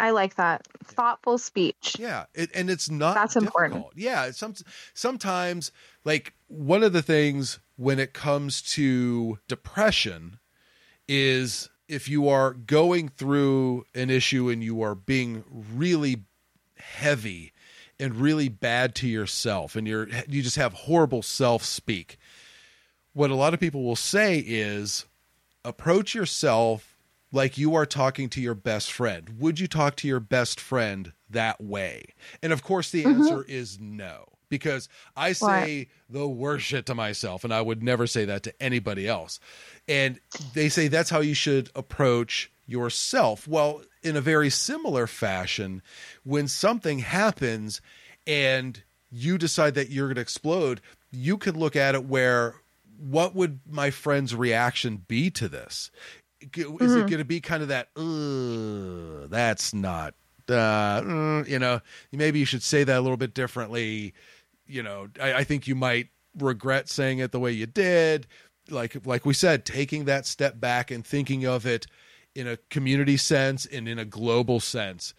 [0.00, 1.96] I like that thoughtful speech.
[1.98, 3.64] Yeah, it, and it's not That's difficult.
[3.64, 4.02] important.
[4.02, 4.54] Yeah, some
[4.94, 5.72] sometimes
[6.04, 10.38] like one of the things when it comes to depression
[11.06, 15.44] is if you are going through an issue and you are being
[15.74, 16.24] really
[16.76, 17.52] heavy
[17.98, 22.16] and really bad to yourself and you're you just have horrible self speak
[23.12, 25.04] what a lot of people will say is
[25.64, 26.89] approach yourself
[27.32, 29.36] like you are talking to your best friend.
[29.38, 32.14] Would you talk to your best friend that way?
[32.42, 33.22] And of course, the mm-hmm.
[33.22, 38.06] answer is no, because I say the worst shit to myself, and I would never
[38.06, 39.38] say that to anybody else.
[39.88, 40.20] And
[40.54, 43.46] they say that's how you should approach yourself.
[43.46, 45.82] Well, in a very similar fashion,
[46.24, 47.80] when something happens
[48.26, 52.54] and you decide that you're going to explode, you could look at it where
[53.00, 55.90] what would my friend's reaction be to this?
[56.40, 57.88] Is it going to be kind of that,
[59.30, 60.14] that's not,
[60.48, 61.80] uh, mm," you know,
[62.12, 64.14] maybe you should say that a little bit differently.
[64.66, 68.26] You know, I, I think you might regret saying it the way you did.
[68.68, 71.86] Like, like we said, taking that step back and thinking of it
[72.34, 75.14] in a community sense and in a global sense,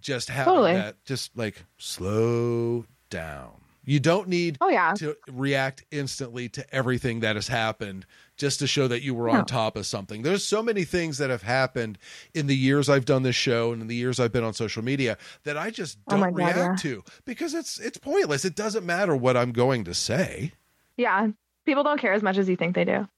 [0.00, 0.72] just having Totally.
[0.74, 3.52] that, just like slow down.
[3.86, 4.92] You don't need Oh yeah.
[4.98, 8.04] to react instantly to everything that has happened
[8.36, 10.22] just to show that you were on top of something.
[10.22, 11.96] There's so many things that have happened
[12.34, 14.82] in the years I've done this show and in the years I've been on social
[14.84, 18.44] media that I just Oh don't my God, react to because it's it's pointless.
[18.44, 20.52] It doesn't matter what I'm going to say.
[20.96, 21.28] Yeah.
[21.64, 23.08] People don't care as much as you think they do.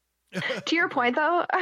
[0.67, 1.45] To your point though,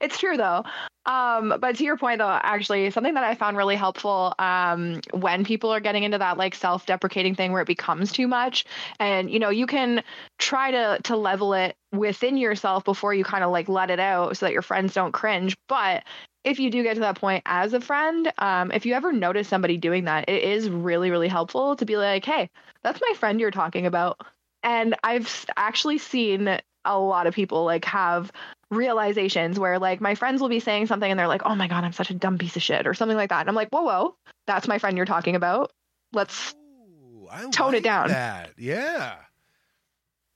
[0.00, 0.64] it's true though.
[1.06, 5.44] Um, but to your point though, actually, something that I found really helpful um, when
[5.44, 8.64] people are getting into that like self-deprecating thing where it becomes too much,
[9.00, 10.02] and you know, you can
[10.38, 14.36] try to to level it within yourself before you kind of like let it out
[14.36, 15.56] so that your friends don't cringe.
[15.68, 16.04] But
[16.44, 19.48] if you do get to that point as a friend, um, if you ever notice
[19.48, 22.48] somebody doing that, it is really, really helpful to be like, hey,
[22.82, 24.20] that's my friend you're talking about.
[24.62, 26.58] And I've actually seen
[26.88, 28.32] a lot of people like have
[28.70, 31.84] realizations where like my friends will be saying something and they're like, oh my God,
[31.84, 33.40] I'm such a dumb piece of shit or something like that.
[33.40, 34.16] And I'm like, whoa, whoa,
[34.46, 35.72] that's my friend you're talking about.
[36.12, 38.08] Let's, Ooh, Tone it down.
[38.08, 39.16] That yeah.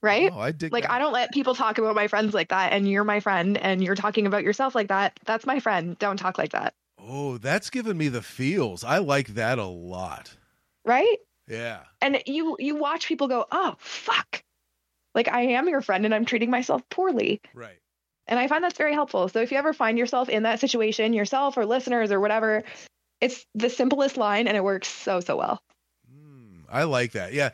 [0.01, 0.31] right?
[0.33, 0.91] Oh, I dig like that.
[0.91, 3.83] I don't let people talk about my friends like that and you're my friend and
[3.83, 5.19] you're talking about yourself like that.
[5.25, 5.97] That's my friend.
[5.97, 6.73] Don't talk like that.
[6.99, 8.83] Oh, that's given me the feels.
[8.83, 10.35] I like that a lot.
[10.85, 11.17] Right?
[11.47, 11.81] Yeah.
[12.01, 14.41] and you you watch people go oh fuck
[15.15, 17.79] like i am your friend and i'm treating myself poorly Right.
[18.27, 21.13] and i find that's very helpful so if you ever find yourself in that situation
[21.13, 22.63] yourself or listeners or whatever
[23.21, 25.61] it's the simplest line and it works so so well
[26.11, 27.33] Mm, I like that.
[27.33, 27.51] Yeah.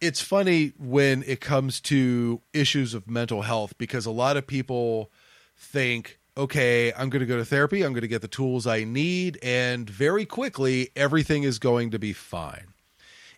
[0.00, 5.10] It's funny when it comes to issues of mental health because a lot of people
[5.56, 8.84] think, okay, I'm going to go to therapy, I'm going to get the tools I
[8.84, 12.74] need, and very quickly, everything is going to be fine.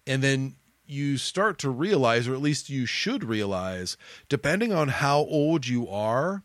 [0.06, 0.56] And then
[0.90, 3.96] you start to realize, or at least you should realize,
[4.28, 6.42] depending on how old you are,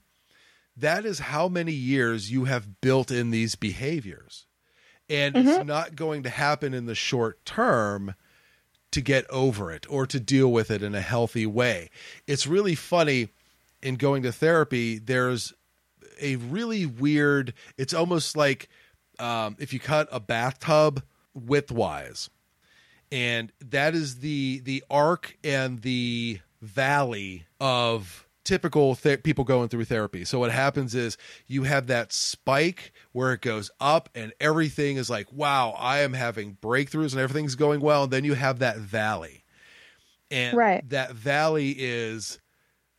[0.78, 4.46] that is how many years you have built in these behaviors.
[5.10, 8.16] And it's not going to happen in the short term
[8.92, 11.90] to get over it or to deal with it in a healthy way.
[12.28, 13.30] It's really funny
[13.82, 15.54] in going to therapy, there's
[16.20, 18.68] a really weird, it's almost like
[19.20, 21.04] um, if you cut a bathtub
[21.38, 22.30] widthwise
[23.12, 29.86] and that is the the arc and the valley of typical th- people going through
[29.86, 30.24] therapy.
[30.24, 35.10] So what happens is you have that spike where it goes up and everything is
[35.10, 38.04] like, wow, I am having breakthroughs and everything's going well.
[38.04, 39.44] And then you have that valley.
[40.32, 40.88] And Right.
[40.90, 42.40] that valley is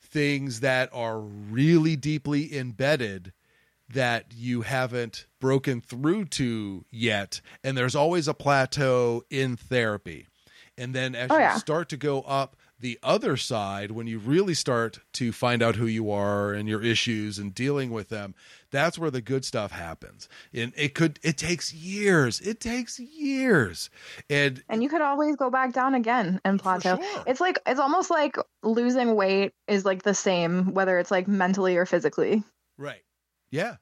[0.02, 3.32] things that are really deeply embedded
[3.88, 7.40] that you haven't broken through to yet.
[7.62, 10.26] And there's always a plateau in therapy.
[10.78, 11.56] And then as Oh, you yeah.
[11.56, 15.86] start to go up the other side, when you really start to find out who
[15.86, 18.34] you are and your issues and dealing with them,
[18.70, 20.28] that's where the good stuff happens.
[20.52, 22.38] And it could, it takes years.
[22.40, 23.88] It takes years.
[24.28, 27.22] And and you could always go back down again and plateau sure.
[27.26, 31.78] it's like it's almost like losing weight is like the same whether it's like mentally
[31.78, 32.42] or physically
[32.76, 33.00] right.
[33.50, 33.76] Yeah.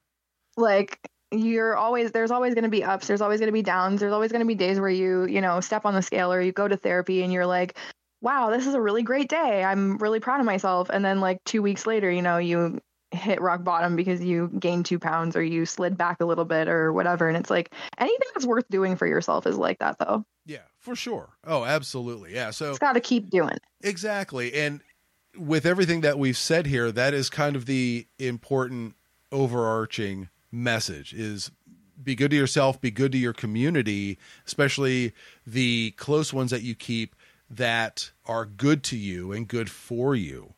[0.56, 0.98] like
[1.32, 4.12] you're always there's always going to be ups there's always going to be downs there's
[4.12, 6.52] always going to be days where you you know step on the scale or you
[6.52, 7.76] go to therapy and you're like
[8.22, 9.62] wow, this is a really great day.
[9.62, 10.88] I'm really proud of myself.
[10.88, 14.86] And then like two weeks later, you know, you hit rock bottom because you gained
[14.86, 17.28] two pounds or you slid back a little bit or whatever.
[17.28, 20.24] And it's like anything that's worth doing for yourself is like that though.
[20.46, 21.28] Yeah, for sure.
[21.46, 22.32] Oh, absolutely.
[22.32, 22.50] Yeah.
[22.50, 23.50] So It's got to keep doing.
[23.50, 23.62] it.
[23.82, 24.54] Exactly.
[24.54, 24.80] And
[25.36, 28.94] with everything that we've said here, that is kind of the important
[29.32, 31.50] overarching message is
[32.02, 35.12] be good to yourself, be good to your community, especially
[35.46, 37.14] the close ones that you keep
[37.50, 40.54] that are good to you and good for you.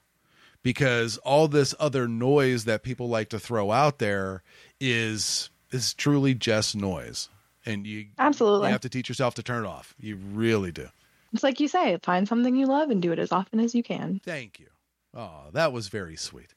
[0.63, 4.43] Because all this other noise that people like to throw out there
[4.81, 7.29] is is truly just noise.
[7.65, 8.69] And you Absolutely.
[8.69, 9.95] you have to teach yourself to turn it off.
[10.01, 10.89] You really do.
[11.33, 13.83] It's like you say, find something you love and do it as often as you
[13.83, 14.21] can.
[14.25, 14.67] Thank you.
[15.15, 16.55] Oh, that was very sweet.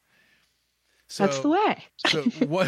[1.10, 1.84] So, That's the way.
[2.08, 2.68] so what?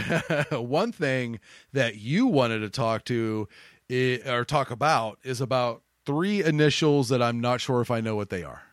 [0.52, 1.40] one thing
[1.74, 3.48] that you wanted to talk to
[3.90, 8.16] i- or talk about is about three initials that I'm not sure if I know
[8.16, 8.64] what they are.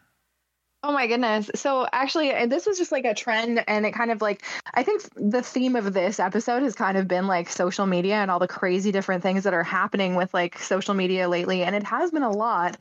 [0.85, 1.51] Oh my goodness.
[1.57, 4.45] So actually uh, this was just like a trend and it kind of like
[4.75, 8.31] I think the theme of this episode has kind of been like social media and
[8.31, 11.83] all the crazy different things that are happening with like social media lately and it
[11.83, 12.77] has been a lot.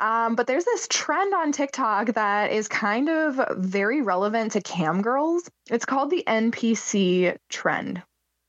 [0.00, 5.02] Um, but there's this trend on TikTok that is kind of very relevant to cam
[5.02, 5.48] girls.
[5.70, 8.02] It's called the NPC trend.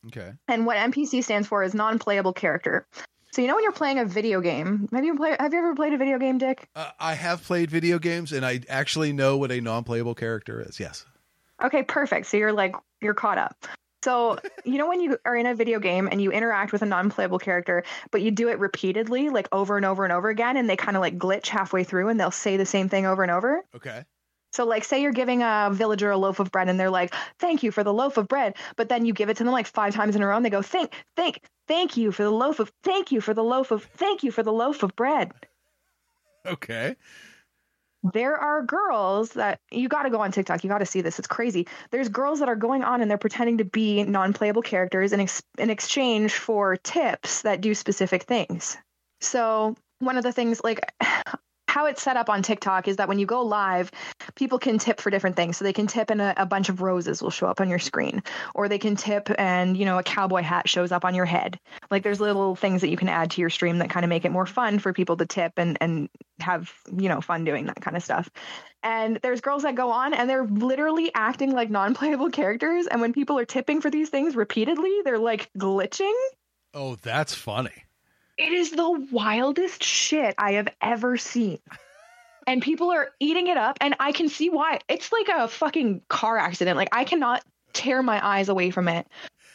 [0.08, 0.32] Okay.
[0.48, 2.88] And what NPC stands for is non-playable character.
[3.34, 5.76] So you know when you're playing a video game, have you play have you ever
[5.76, 6.68] played a video game, Dick?
[6.76, 10.80] Uh, I have played video games and I actually know what a non-playable character is.
[10.80, 11.06] Yes.
[11.64, 12.28] Okay, perfect.
[12.28, 13.68] So you're like you're caught up.
[14.04, 16.86] So you know when you are in a video game and you interact with a
[16.86, 20.70] non-playable character, but you do it repeatedly, like over and over and over again, and
[20.70, 23.32] they kind of like glitch halfway through, and they'll say the same thing over and
[23.32, 23.64] over.
[23.76, 24.06] Okay.
[24.54, 27.64] So like say you're giving a villager a loaf of bread, and they're like, "Thank
[27.64, 29.94] you for the loaf of bread," but then you give it to them like five
[29.94, 32.72] times in a row, and they go, "Thank, thank, thank you for the loaf of,
[32.84, 35.32] thank you for the loaf of, thank you for the loaf of bread."
[36.44, 36.96] Okay.
[38.04, 40.64] There are girls that you got to go on TikTok.
[40.64, 41.20] You got to see this.
[41.20, 41.68] It's crazy.
[41.92, 45.44] There's girls that are going on and they're pretending to be non-playable characters in ex-
[45.58, 48.78] in exchange for tips that do specific things.
[49.20, 50.82] So one of the things like
[51.72, 53.92] how it's set up on TikTok is that when you go live,
[54.36, 55.56] people can tip for different things.
[55.56, 57.80] So they can tip and a, a bunch of roses will show up on your
[57.80, 58.22] screen,
[58.54, 61.58] or they can tip and you know a cowboy hat shows up on your head.
[61.90, 64.26] Like there's little things that you can add to your stream that kind of make
[64.26, 66.10] it more fun for people to tip and and
[66.42, 68.30] have you know fun doing that kind of stuff.
[68.84, 72.88] And there's girls that go on and they're literally acting like non-playable characters.
[72.88, 76.16] And when people are tipping for these things repeatedly, they're like glitching.
[76.74, 77.86] Oh, that's funny.
[78.38, 81.60] It is the wildest shit I have ever seen.
[82.48, 84.80] And people are eating it up, and I can see why.
[84.90, 86.76] It's like a fucking car accident.
[86.76, 89.08] Like, I cannot tear my eyes away from it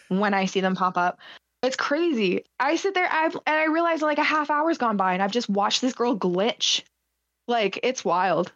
[0.09, 1.19] when I see them pop up.
[1.65, 2.45] It's crazy.
[2.61, 5.33] I sit there I've, and I realize like a half hour's gone by, and I've
[5.33, 6.83] just watched this girl glitch.
[7.49, 8.53] Like, it's wild.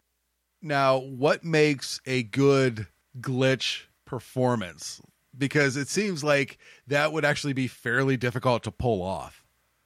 [0.61, 2.87] Now, what makes a good
[3.19, 5.01] glitch performance?
[5.37, 6.57] Because it seems like
[6.87, 9.40] that would actually be fairly difficult to pull off.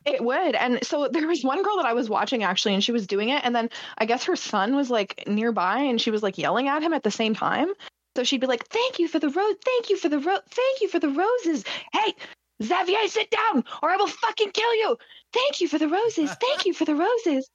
[0.06, 0.56] It would.
[0.56, 3.30] And so there was one girl that I was watching actually, and she was doing
[3.30, 3.44] it.
[3.44, 6.84] And then I guess her son was like nearby and she was like yelling at
[6.84, 7.70] him at the same time.
[8.16, 9.56] So she'd be like, Thank you for the rose.
[9.66, 10.42] Thank you for the rose.
[10.50, 11.64] Thank you for the roses.
[11.92, 12.14] Hey,
[12.64, 14.98] Xavier, sit down or I will fucking kill you.
[15.34, 16.32] Thank you for the roses.
[16.40, 17.50] Thank you for the roses.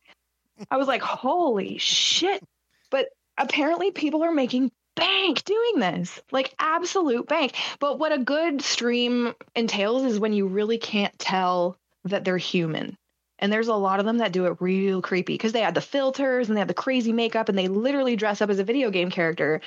[0.70, 2.42] I was like, Holy shit.
[2.90, 7.54] But apparently people are making bank doing this like absolute bank.
[7.78, 12.96] But what a good stream entails is when you really can't tell that they're human.
[13.38, 15.80] And there's a lot of them that do it real creepy because they have the
[15.80, 18.90] filters and they have the crazy makeup and they literally dress up as a video
[18.90, 19.62] game character.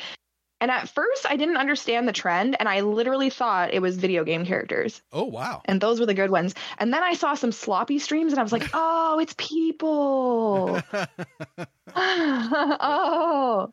[0.62, 4.24] And at first, I didn't understand the trend and I literally thought it was video
[4.24, 5.02] game characters.
[5.12, 5.64] Oh, wow.
[5.66, 6.54] And those were the good ones.
[6.78, 10.80] And then I saw some sloppy streams and I was like, oh, it's people.
[11.96, 13.72] oh.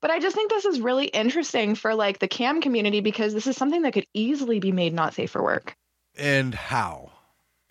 [0.00, 3.46] But I just think this is really interesting for like the cam community because this
[3.46, 5.76] is something that could easily be made not safe for work
[6.20, 7.10] and how?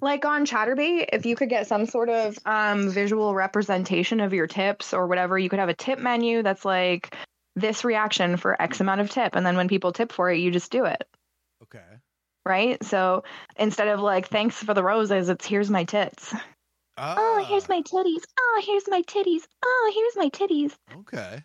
[0.02, 4.47] Like on Chaturbate if you could get some sort of um, visual representation of your
[4.47, 7.16] tips or whatever you could have a tip menu that's like
[7.56, 10.52] this reaction for x amount of tip and then when people tip for it you
[10.52, 11.04] just do it.
[11.64, 11.84] Okay.
[12.45, 12.82] right?
[12.84, 13.24] So
[13.58, 16.34] instead of like thanks for the roses it's here's my tits.
[16.97, 18.24] Ah, oh here's my titties.
[18.39, 19.41] Oh here's my titties.
[19.64, 20.74] Oh here's my titties.
[21.00, 21.43] Okay.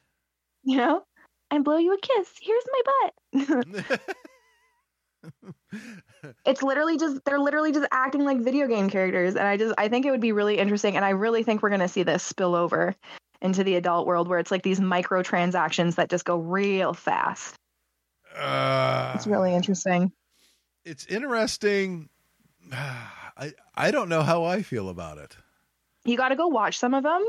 [0.63, 1.03] you know?
[1.51, 2.31] And blow you a kiss.
[2.41, 2.83] Here's my
[3.43, 4.01] butt
[6.45, 9.89] it's literally just they're literally just acting like video game characters and i just i
[9.89, 12.23] think it would be really interesting and i really think we're going to see this
[12.23, 12.95] spill over
[13.43, 17.55] into the adult world where it's like these microtransactions that just go real fast
[18.37, 20.11] uh, it's really interesting
[20.85, 22.09] it's interesting.
[22.73, 25.37] I I don't know how I feel about it.
[26.05, 27.27] you got to go watch some of them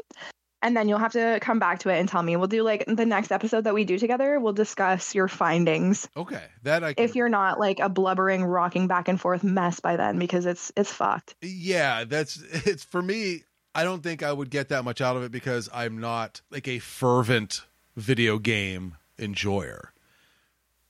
[0.66, 2.36] and then you'll have to come back to it and tell me.
[2.36, 4.40] We'll do like the next episode that we do together.
[4.40, 6.10] We'll discuss your findings.
[6.18, 9.80] Okay, that I can, If you're not like a blubbering, rocking back and forth mess
[9.80, 11.36] by then, because it's it's fucked.
[11.42, 13.44] yeah, that's it's for me.
[13.74, 16.68] I don't think I would get that much out of it because I'm not like
[16.68, 17.62] a fervent
[17.96, 19.92] video game enjoyer.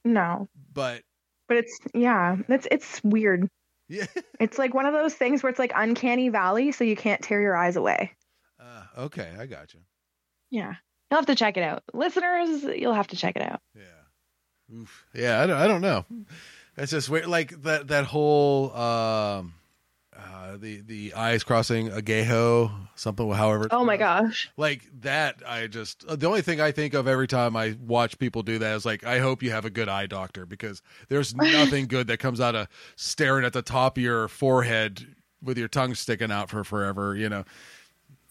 [0.04, 1.02] No, But
[1.48, 3.50] but it's yeah, it's it's weird.
[3.90, 4.06] yeah,
[4.40, 7.42] It's like one of those things where it's like uncanny valley, so you can't tear
[7.42, 8.12] your eyes away.
[8.96, 9.82] Uh, okay, I got you.
[10.50, 10.76] Yeah,
[11.10, 12.64] you'll have to check it out, listeners.
[12.64, 13.62] You'll have to check it out.
[13.76, 14.76] Yeah.
[14.76, 15.06] Oof.
[15.14, 16.06] Yeah, I don't, I don't know.
[16.76, 17.28] That's just weird.
[17.28, 19.54] Like that that whole um
[20.16, 23.68] uh the the eyes crossing ahegao something however.
[23.72, 24.52] Oh my gosh.
[24.58, 28.44] Like that I just the only thing I think of every time I watch people
[28.44, 31.88] do that is like I hope you have a good eye doctor because there's nothing
[31.88, 35.96] good that comes out of staring at the top of your forehead with your tongue
[35.96, 37.46] sticking out for forever, you know.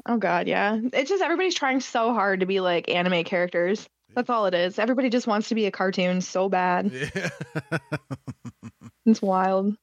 [0.07, 0.78] Oh god, yeah.
[0.92, 3.88] It's just everybody's trying so hard to be like anime characters.
[4.14, 4.78] That's all it is.
[4.78, 6.92] Everybody just wants to be a cartoon so bad.
[6.92, 7.78] Yeah.
[9.07, 9.76] It's wild.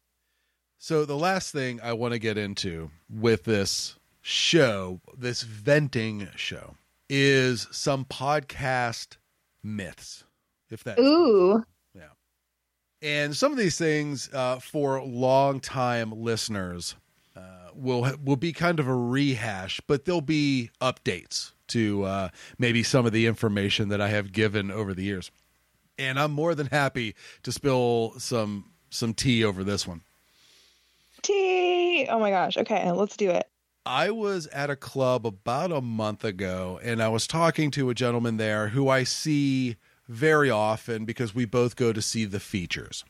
[0.80, 6.76] So the last thing I want to get into with this show, this venting show,
[7.08, 9.18] is some podcast
[9.64, 10.24] myths.
[10.72, 11.64] If that Ooh.
[11.94, 12.10] Yeah.
[13.02, 16.96] And some of these things uh, for long time listeners
[17.76, 23.06] will will be kind of a rehash, but there'll be updates to uh, maybe some
[23.06, 25.32] of the information that I have given over the years.
[25.98, 30.02] And I'm more than happy to spill some some tea over this one.
[31.22, 32.08] Tea.
[32.10, 32.58] Oh my gosh.
[32.58, 33.48] Okay, let's do it.
[33.86, 37.96] I was at a club about a month ago and I was talking to a
[37.96, 39.76] gentleman there who I see
[40.08, 43.04] very often because we both go to see the features.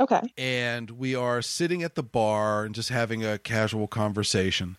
[0.00, 0.20] Okay.
[0.36, 4.76] And we are sitting at the bar and just having a casual conversation.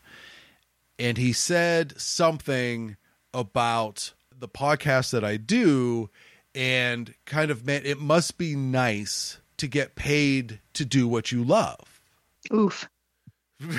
[0.99, 2.97] And he said something
[3.33, 6.09] about the podcast that I do
[6.53, 11.43] and kind of meant it must be nice to get paid to do what you
[11.43, 12.01] love.
[12.53, 12.87] Oof.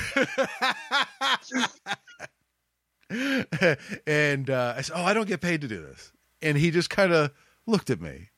[4.07, 6.13] and uh, I said, "Oh, I don't get paid to do this."
[6.43, 7.31] And he just kind of
[7.67, 8.31] looked at me,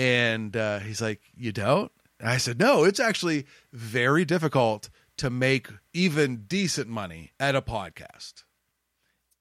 [0.00, 4.88] and uh, he's like, "You don't?" And I said, "No, it's actually very difficult
[5.18, 8.44] to make even decent money at a podcast."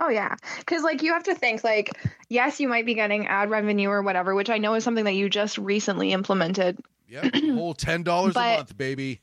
[0.02, 0.36] Oh yeah.
[0.66, 1.92] Cuz like you have to think like
[2.28, 5.16] yes, you might be getting ad revenue or whatever, which I know is something that
[5.16, 6.78] you just recently implemented.
[7.08, 9.22] Yep, whole ten dollars a month, baby.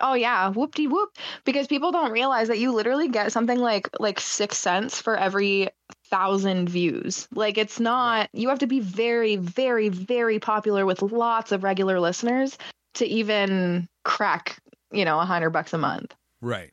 [0.00, 1.16] Oh yeah, whoop de whoop.
[1.44, 5.68] Because people don't realize that you literally get something like like six cents for every
[6.12, 7.26] thousand views.
[7.34, 8.28] Like it's not.
[8.34, 12.58] You have to be very, very, very popular with lots of regular listeners
[12.94, 14.58] to even crack,
[14.92, 16.14] you know, a hundred bucks a month.
[16.42, 16.72] Right.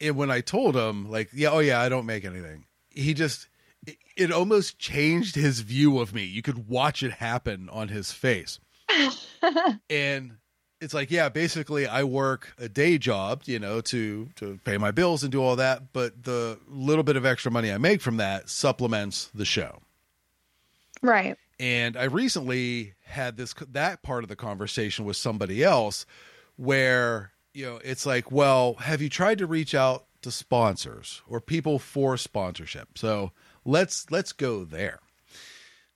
[0.00, 2.66] And when I told him, like, yeah, oh yeah, I don't make anything.
[2.90, 3.48] He just,
[3.86, 6.24] it, it almost changed his view of me.
[6.24, 8.60] You could watch it happen on his face.
[9.90, 10.36] and
[10.84, 14.90] it's like, yeah, basically, I work a day job, you know, to to pay my
[14.90, 15.92] bills and do all that.
[15.92, 19.80] But the little bit of extra money I make from that supplements the show.
[21.02, 21.36] Right.
[21.58, 26.04] And I recently had this that part of the conversation with somebody else
[26.56, 31.40] where, you know, it's like, well, have you tried to reach out to sponsors or
[31.40, 32.98] people for sponsorship?
[32.98, 33.32] So,
[33.64, 35.00] let's let's go there.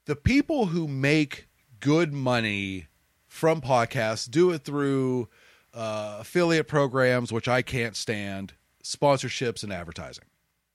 [0.07, 1.47] The people who make
[1.81, 2.87] good money
[3.29, 5.29] from podcasts do it through
[5.75, 10.25] uh, affiliate programs, which I can't stand, sponsorships and advertising.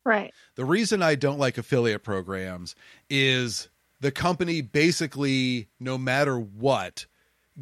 [0.06, 0.34] Right.
[0.56, 2.76] The reason I don't like affiliate programs
[3.10, 7.06] is the company basically, no matter what,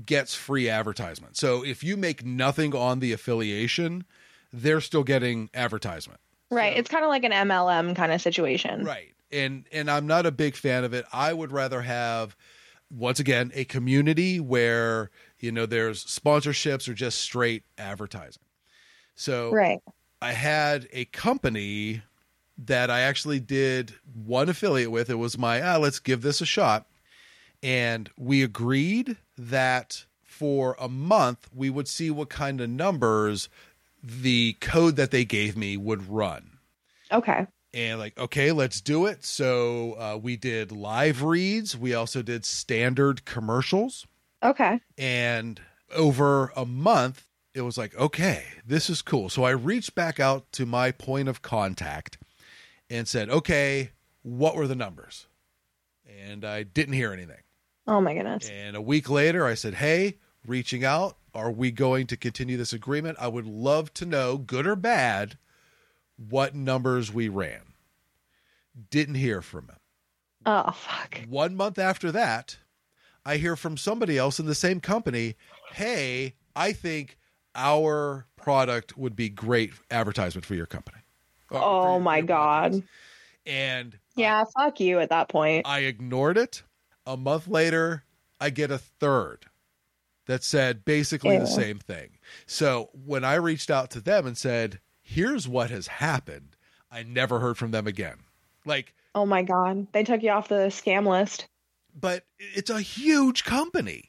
[0.06, 1.38] gets free advertisement.
[1.38, 4.06] So if you make nothing on the affiliation,
[4.52, 6.20] they're still getting advertisement.
[6.50, 6.76] Right.
[6.76, 8.84] It's kind of like an MLM kind of situation.
[8.84, 9.14] Right.
[9.32, 11.06] And and I'm not a big fan of it.
[11.14, 12.36] I would rather have
[12.92, 18.44] once again a community where, you know, there's sponsorships or just straight advertising.
[19.16, 19.80] So Right.
[20.22, 22.04] I had a company
[22.58, 25.10] that I actually did one affiliate with.
[25.10, 26.86] It was my, ah, let's give this a shot.
[27.64, 33.50] And we agreed that for a month, we would see what kind of numbers
[34.04, 36.58] the code that they gave me would run.
[37.12, 37.46] Okay.
[37.74, 39.24] And like, okay, let's do it.
[39.24, 41.78] So uh, we did live reads.
[41.78, 44.05] We also did standard commercials
[44.43, 44.80] Okay.
[44.97, 45.61] and
[45.95, 50.49] over a month it was like okay this is cool so i reached back out
[50.53, 52.17] to my point of contact
[52.89, 53.91] and said okay
[54.24, 55.28] what were the numbers
[56.07, 57.41] and i didn't hear anything
[57.88, 58.49] Oh my goodness.
[58.49, 60.17] and a week later i said hey
[60.47, 64.65] reaching out are we going to continue this agreement i would love to know good
[64.65, 65.38] or bad
[66.30, 67.61] what numbers we ran
[68.89, 69.78] Didn't hear from him.
[70.45, 71.19] Oh fuck.
[71.28, 72.57] One month after that,
[73.26, 75.36] I hear from somebody else in the same company,
[75.74, 77.17] "Hey, I think
[77.53, 80.97] our product would be great advertisement for your company."
[81.51, 82.72] Uh, oh your- my your god.
[82.74, 82.84] podcast."
[83.45, 85.65] And Yeah, fuck you at that point.
[85.67, 86.63] I ignored it.
[87.05, 88.03] A month later,
[88.39, 89.45] I get a third
[90.28, 92.17] that said basically the same thing.
[92.45, 94.80] So when I reached out to them and said,
[95.12, 96.55] here's what has happened,
[96.91, 98.18] I never heard from them again.
[98.66, 99.88] Like, Oh my god.
[99.91, 101.47] They took you off the scam list.
[101.99, 104.05] but it's a huge company.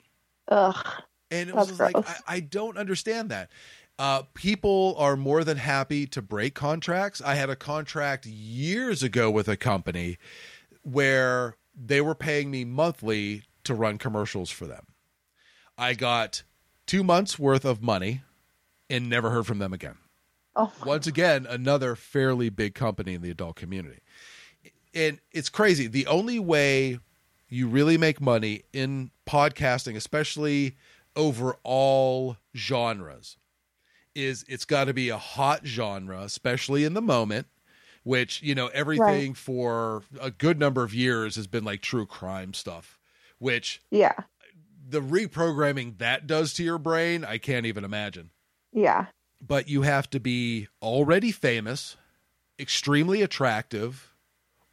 [0.48, 0.86] Ugh.
[1.30, 2.07] And it was just like, gross.
[2.07, 3.50] I, I don't understand that.
[3.98, 7.20] Uh, people are more than happy to break contracts.
[7.20, 10.18] I had a contract years ago with a company
[10.82, 14.86] where they were paying me monthly to run commercials for them.
[15.78, 16.42] I got
[16.86, 18.22] two months worth of money
[18.90, 19.96] and never heard from them again.
[20.55, 24.00] Oh Once again, another fairly big company in the adult community.
[24.94, 25.86] And it's crazy.
[25.86, 26.98] The only way
[27.48, 30.76] you really make money in podcasting, especially
[31.16, 33.36] over all genres,
[34.14, 37.46] is it's got to be a hot genre, especially in the moment,
[38.05, 42.53] which, you know, everything for a good number of years has been like true crime
[42.53, 42.98] stuff,
[43.38, 44.14] which yeah.
[44.86, 48.30] the reprogramming that does to your brain, I can't even imagine
[48.72, 49.07] Yeah.
[49.45, 51.97] But you have to be already famous,
[52.59, 54.14] extremely attractive,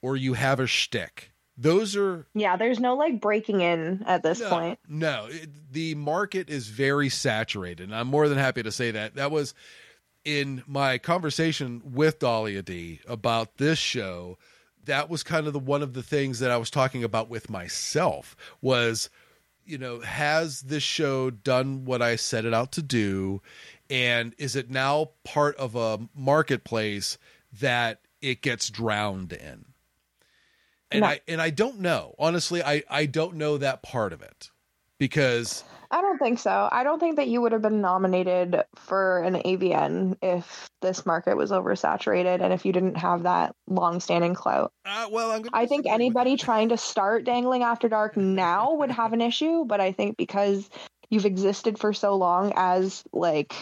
[0.01, 1.31] or you have a shtick.
[1.57, 4.79] Those are Yeah, there's no like breaking in at this no, point.
[4.87, 9.15] No, it, the market is very saturated, and I'm more than happy to say that.
[9.15, 9.53] That was
[10.23, 14.37] in my conversation with Dahlia Dee about this show.
[14.85, 17.49] That was kind of the one of the things that I was talking about with
[17.49, 19.09] myself was,
[19.65, 23.41] you know, has this show done what I set it out to do,
[23.89, 27.17] and is it now part of a marketplace
[27.59, 29.65] that it gets drowned in?
[30.91, 31.07] And No.
[31.07, 32.15] I and I don't know.
[32.17, 34.49] Honestly, I I don't know that part of it
[34.97, 36.69] because I don't think so.
[36.71, 41.35] I don't think that you would have been nominated for an AVN if this market
[41.35, 44.71] was oversaturated and if you didn't have that long-standing clout.
[44.85, 49.13] uh, well, I'm I think anybody trying to start dangling after dark now would have
[49.13, 50.69] an issue, but I think because
[51.09, 53.55] you've existed for so long as like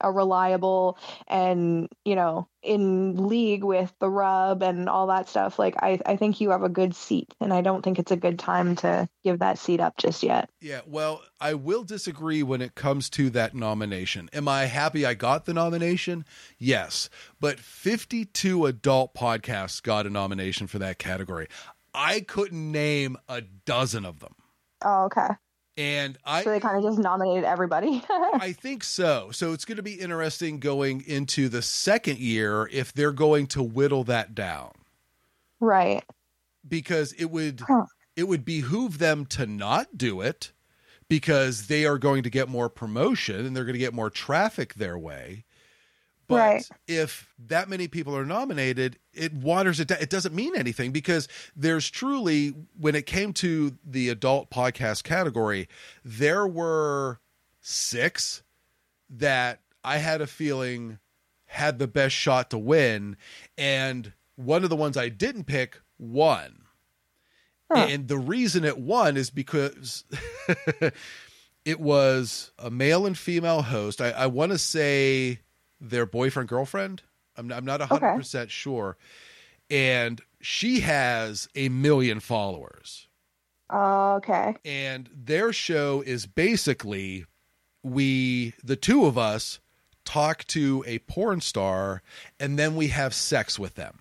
[0.00, 5.74] a reliable and you know in league with the rub and all that stuff like
[5.82, 8.38] I, I think you have a good seat and i don't think it's a good
[8.38, 12.74] time to give that seat up just yet Yeah, well, I will disagree when it
[12.74, 14.28] comes to that nomination.
[14.32, 16.24] Am I happy I got the nomination?
[16.58, 17.08] Yes.
[17.40, 21.48] But 52 adult podcasts got a nomination for that category.
[21.92, 24.34] I couldn't name a dozen of them.
[24.84, 25.28] oh okay
[25.76, 29.30] And I so they kind of just nominated everybody I think so.
[29.32, 33.62] So it's going to be interesting going into the second year if they're going to
[33.62, 34.70] whittle that down.
[35.60, 36.04] right
[36.66, 37.86] because it would Huh.
[38.16, 40.52] it would behoove them to not do it
[41.08, 44.74] because they are going to get more promotion and they're going to get more traffic
[44.74, 45.43] their way.
[46.26, 46.68] But Right.
[46.88, 49.98] if that many people are nominated, it waters it down.
[50.00, 55.68] It doesn't mean anything because there's truly, when it came to the adult podcast category,
[56.04, 57.20] there were
[57.60, 58.42] six
[59.10, 60.98] that I had a feeling
[61.46, 63.16] had the best shot to win.
[63.58, 66.62] And one of the ones I didn't pick won.
[67.70, 67.86] Huh.
[67.88, 70.04] And the reason it won is because
[71.64, 74.00] it was a male and female host.
[74.00, 75.40] I, I want to say
[75.90, 77.02] their boyfriend, girlfriend.
[77.36, 78.96] I'm, I'm not 100% sure.
[79.70, 83.08] And she has a million followers.
[83.72, 87.24] okay And their show is basically
[87.82, 89.58] we, the two of us,
[90.04, 92.02] talk to a porn star
[92.38, 94.00] and then we have sex with them.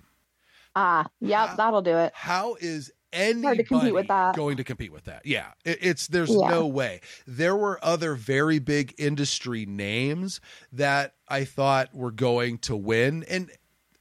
[0.76, 4.36] ah yep How- that'll do it How is anybody to compete with that.
[4.36, 5.26] going to compete with that?
[5.26, 6.50] Yeah, it, it's there's Yeah.
[6.50, 7.02] no way.
[7.26, 10.42] There were other very big industry names
[10.72, 13.52] that I thought were going to win, and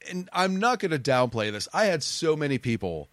[0.09, 1.67] and I'm not going to downplay this.
[1.73, 3.09] I had so many people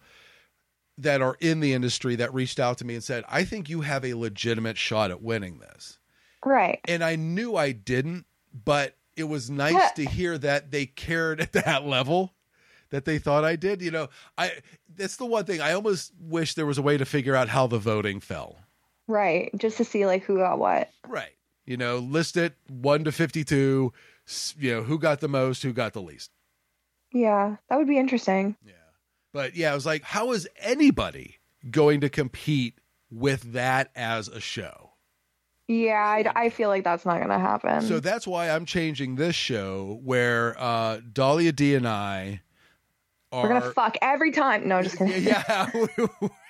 [0.97, 3.81] that are in the industry that reached out to me and said, "I think you
[3.81, 5.97] have a legitimate shot at winning this."
[6.43, 11.39] right And I knew I didn't, but it was nice to hear that they cared
[11.39, 12.33] at that level
[12.91, 13.81] that they thought I did.
[13.81, 14.51] You know, I
[14.95, 17.67] that's the one thing I almost wish there was a way to figure out how
[17.67, 18.57] the voting fell.
[19.07, 21.35] right just to see like who got what Right.
[21.65, 23.93] You know, list it 1 to 52,
[24.57, 26.31] you know, who got the most, who got the least.
[27.13, 28.73] yeah that would be interesting Yeah.
[29.33, 31.39] But yeah, I was like, how is anybody
[31.69, 32.79] going to compete
[33.09, 34.89] with that as a show?
[35.67, 39.35] yeah I, I feel like that's not gonna happen So that's why I'm changing this
[39.35, 42.41] show where uh, Dahlia Dee and I
[43.31, 44.67] are We're gonna fuck every time.
[44.67, 45.23] No, just kidding.
[45.23, 45.69] yeah,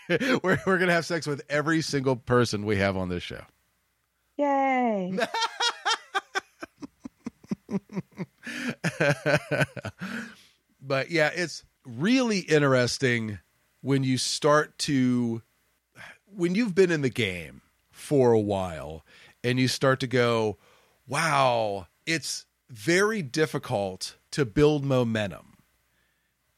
[0.44, 3.42] we're we're gonna have sex with every single person we have on this show.
[4.38, 5.18] Yay.
[10.82, 13.40] but yeah, it's really interesting
[13.82, 15.42] when you start to
[16.26, 17.62] when you've been in the game
[17.92, 19.06] for a while
[19.44, 20.58] and you start to go,
[21.08, 25.51] wow, it's very difficult to build momentum.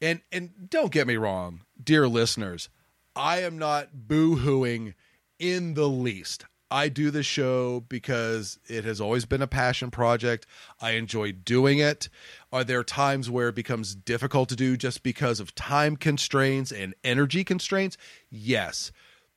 [0.04, 2.68] And and don't get me wrong, dear listeners,
[3.16, 4.96] I am not boo-hooing
[5.40, 6.46] in the least.
[6.70, 10.46] I do the show because it has always been a passion project.
[10.82, 12.10] I enjoy doing it.
[12.52, 16.96] Are there times where it becomes difficult to do just because of time constraints and
[17.06, 17.96] energy constraints?
[18.30, 18.92] Yes.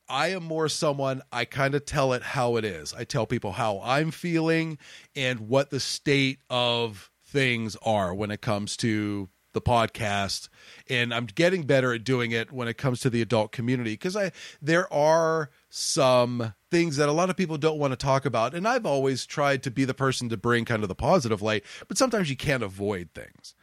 [0.09, 2.93] I am more someone I kind of tell it how it is.
[2.93, 4.79] I tell people how I'm feeling
[5.15, 10.49] and what the state of things are when it comes to the podcast
[10.87, 14.15] and I'm getting better at doing it when it comes to the adult community because
[14.15, 14.31] I
[14.61, 18.67] there are some things that a lot of people don't want to talk about and
[18.67, 21.97] I've always tried to be the person to bring kind of the positive light but
[21.97, 23.55] sometimes you can't avoid things.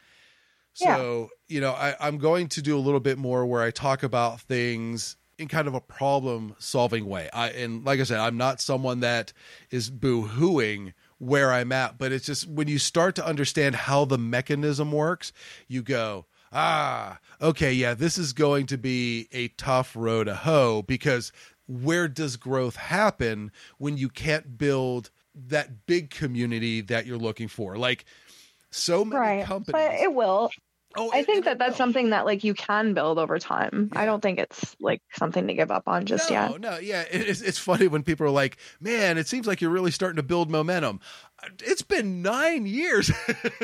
[0.73, 1.55] So, yeah.
[1.55, 4.41] you know, I, I'm going to do a little bit more where I talk about
[4.41, 7.29] things in kind of a problem solving way.
[7.31, 9.33] I and like I said, I'm not someone that
[9.71, 14.05] is boo hooing where I'm at, but it's just when you start to understand how
[14.05, 15.31] the mechanism works,
[15.67, 20.81] you go, ah, okay, yeah, this is going to be a tough road to hoe
[20.81, 21.31] because
[21.67, 27.77] where does growth happen when you can't build that big community that you're looking for?
[27.77, 28.05] Like
[28.69, 29.45] so many right.
[29.45, 29.71] companies.
[29.71, 30.49] But it will.
[30.97, 33.89] Oh, I think that that's something that like you can build over time.
[33.91, 34.01] Yeah.
[34.01, 36.51] I don't think it's like something to give up on just no, yet.
[36.51, 36.77] No, no.
[36.77, 40.17] yeah, it's it's funny when people are like, "Man, it seems like you're really starting
[40.17, 40.99] to build momentum."
[41.63, 43.11] It's been nine years.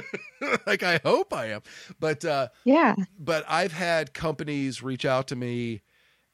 [0.68, 1.62] like I hope I am,
[2.00, 2.96] but uh, yeah.
[3.18, 5.82] But I've had companies reach out to me,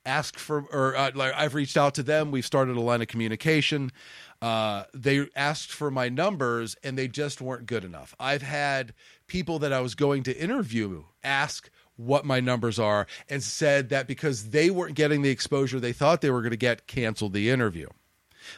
[0.06, 2.32] ask for, or uh, like I've reached out to them.
[2.32, 3.92] We've started a line of communication.
[4.42, 8.16] Uh, they asked for my numbers and they just weren't good enough.
[8.20, 8.94] I've had
[9.28, 14.08] people that I was going to interview ask what my numbers are and said that
[14.08, 17.50] because they weren't getting the exposure they thought they were going to get, canceled the
[17.50, 17.88] interview.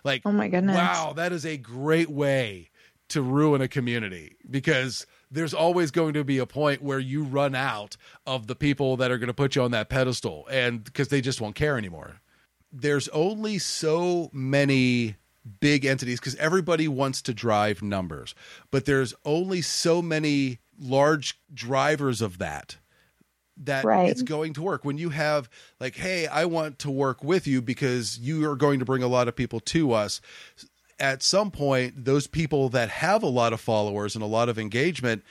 [0.03, 0.75] Like, oh my goodness.
[0.75, 2.69] Wow, that is a great way
[3.09, 7.55] to ruin a community because there's always going to be a point where you run
[7.55, 11.07] out of the people that are going to put you on that pedestal and because
[11.07, 12.21] they just won't care anymore.
[12.71, 15.15] There's only so many
[15.59, 18.35] big entities because everybody wants to drive numbers,
[18.71, 22.77] but there's only so many large drivers of that
[23.57, 24.09] that right.
[24.09, 24.85] it's going to work.
[24.85, 28.79] When you have like, hey, I want to work with you because you are going
[28.79, 30.21] to bring a lot of people to us.
[30.99, 34.59] At some point, those people that have a lot of followers and a lot of
[34.59, 35.23] engagement,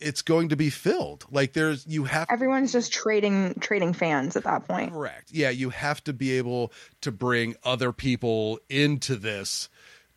[0.00, 1.26] it's going to be filled.
[1.30, 4.92] Like there's you have everyone's just trading trading fans at that point.
[4.92, 5.30] Correct.
[5.30, 6.72] Yeah, you have to be able
[7.02, 9.68] to bring other people into this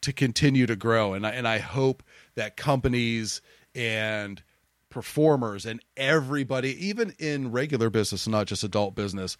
[0.02, 1.14] to continue to grow.
[1.14, 2.04] And I, and I hope
[2.36, 3.42] that companies
[3.74, 4.42] and
[4.90, 9.38] performers and everybody, even in regular business, not just adult business,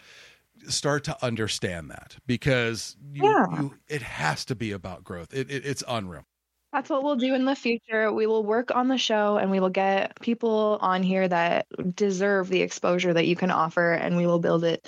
[0.68, 3.62] start to understand that because you, yeah.
[3.62, 5.34] you, it has to be about growth.
[5.34, 6.26] It, it, it's unreal.
[6.74, 8.12] That's what we'll do in the future.
[8.12, 12.50] We will work on the show and we will get people on here that deserve
[12.50, 14.88] the exposure that you can offer, and we will build it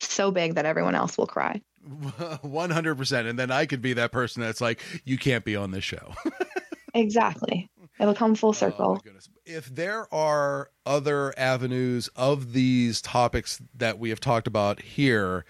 [0.00, 1.60] so big that everyone else will cry.
[1.86, 3.28] 100%.
[3.28, 6.14] And then I could be that person that's like, you can't be on this show.
[6.94, 7.68] exactly.
[8.00, 9.02] It'll come full oh, circle.
[9.06, 9.10] Oh,
[9.44, 15.44] if there are other avenues of these topics that we have talked about here,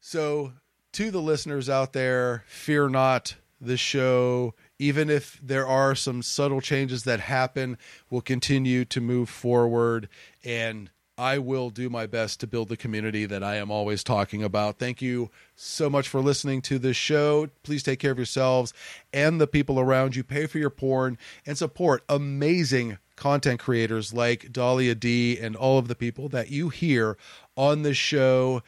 [0.00, 0.52] So,
[0.92, 3.36] to the listeners out there, fear not.
[3.60, 7.76] This show, even if there are some subtle changes that happen,
[8.08, 10.08] will continue to move forward.
[10.44, 14.44] And I will do my best to build the community that I am always talking
[14.44, 14.78] about.
[14.78, 17.48] Thank you so much for listening to this show.
[17.64, 18.72] Please take care of yourselves
[19.12, 20.22] and the people around you.
[20.22, 25.88] Pay for your porn and support amazing content creators like Dahlia Dee and all of
[25.88, 27.18] the people that you hear
[27.56, 28.62] on the show.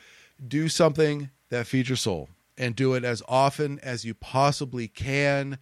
[0.44, 2.28] Do something that feeds your soul
[2.60, 5.58] and do it as often as you possibly can.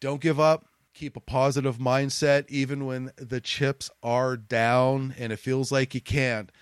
[0.00, 0.66] Don't give up.
[0.94, 6.00] Keep a positive mindset even when the chips are down and it feels like you
[6.00, 6.52] can't.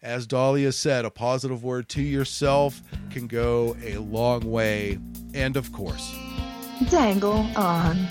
[0.00, 2.80] As Dahlia said, a positive word to yourself
[3.10, 4.98] can go a long way.
[5.34, 6.14] And of course,
[6.88, 8.08] Dangle on.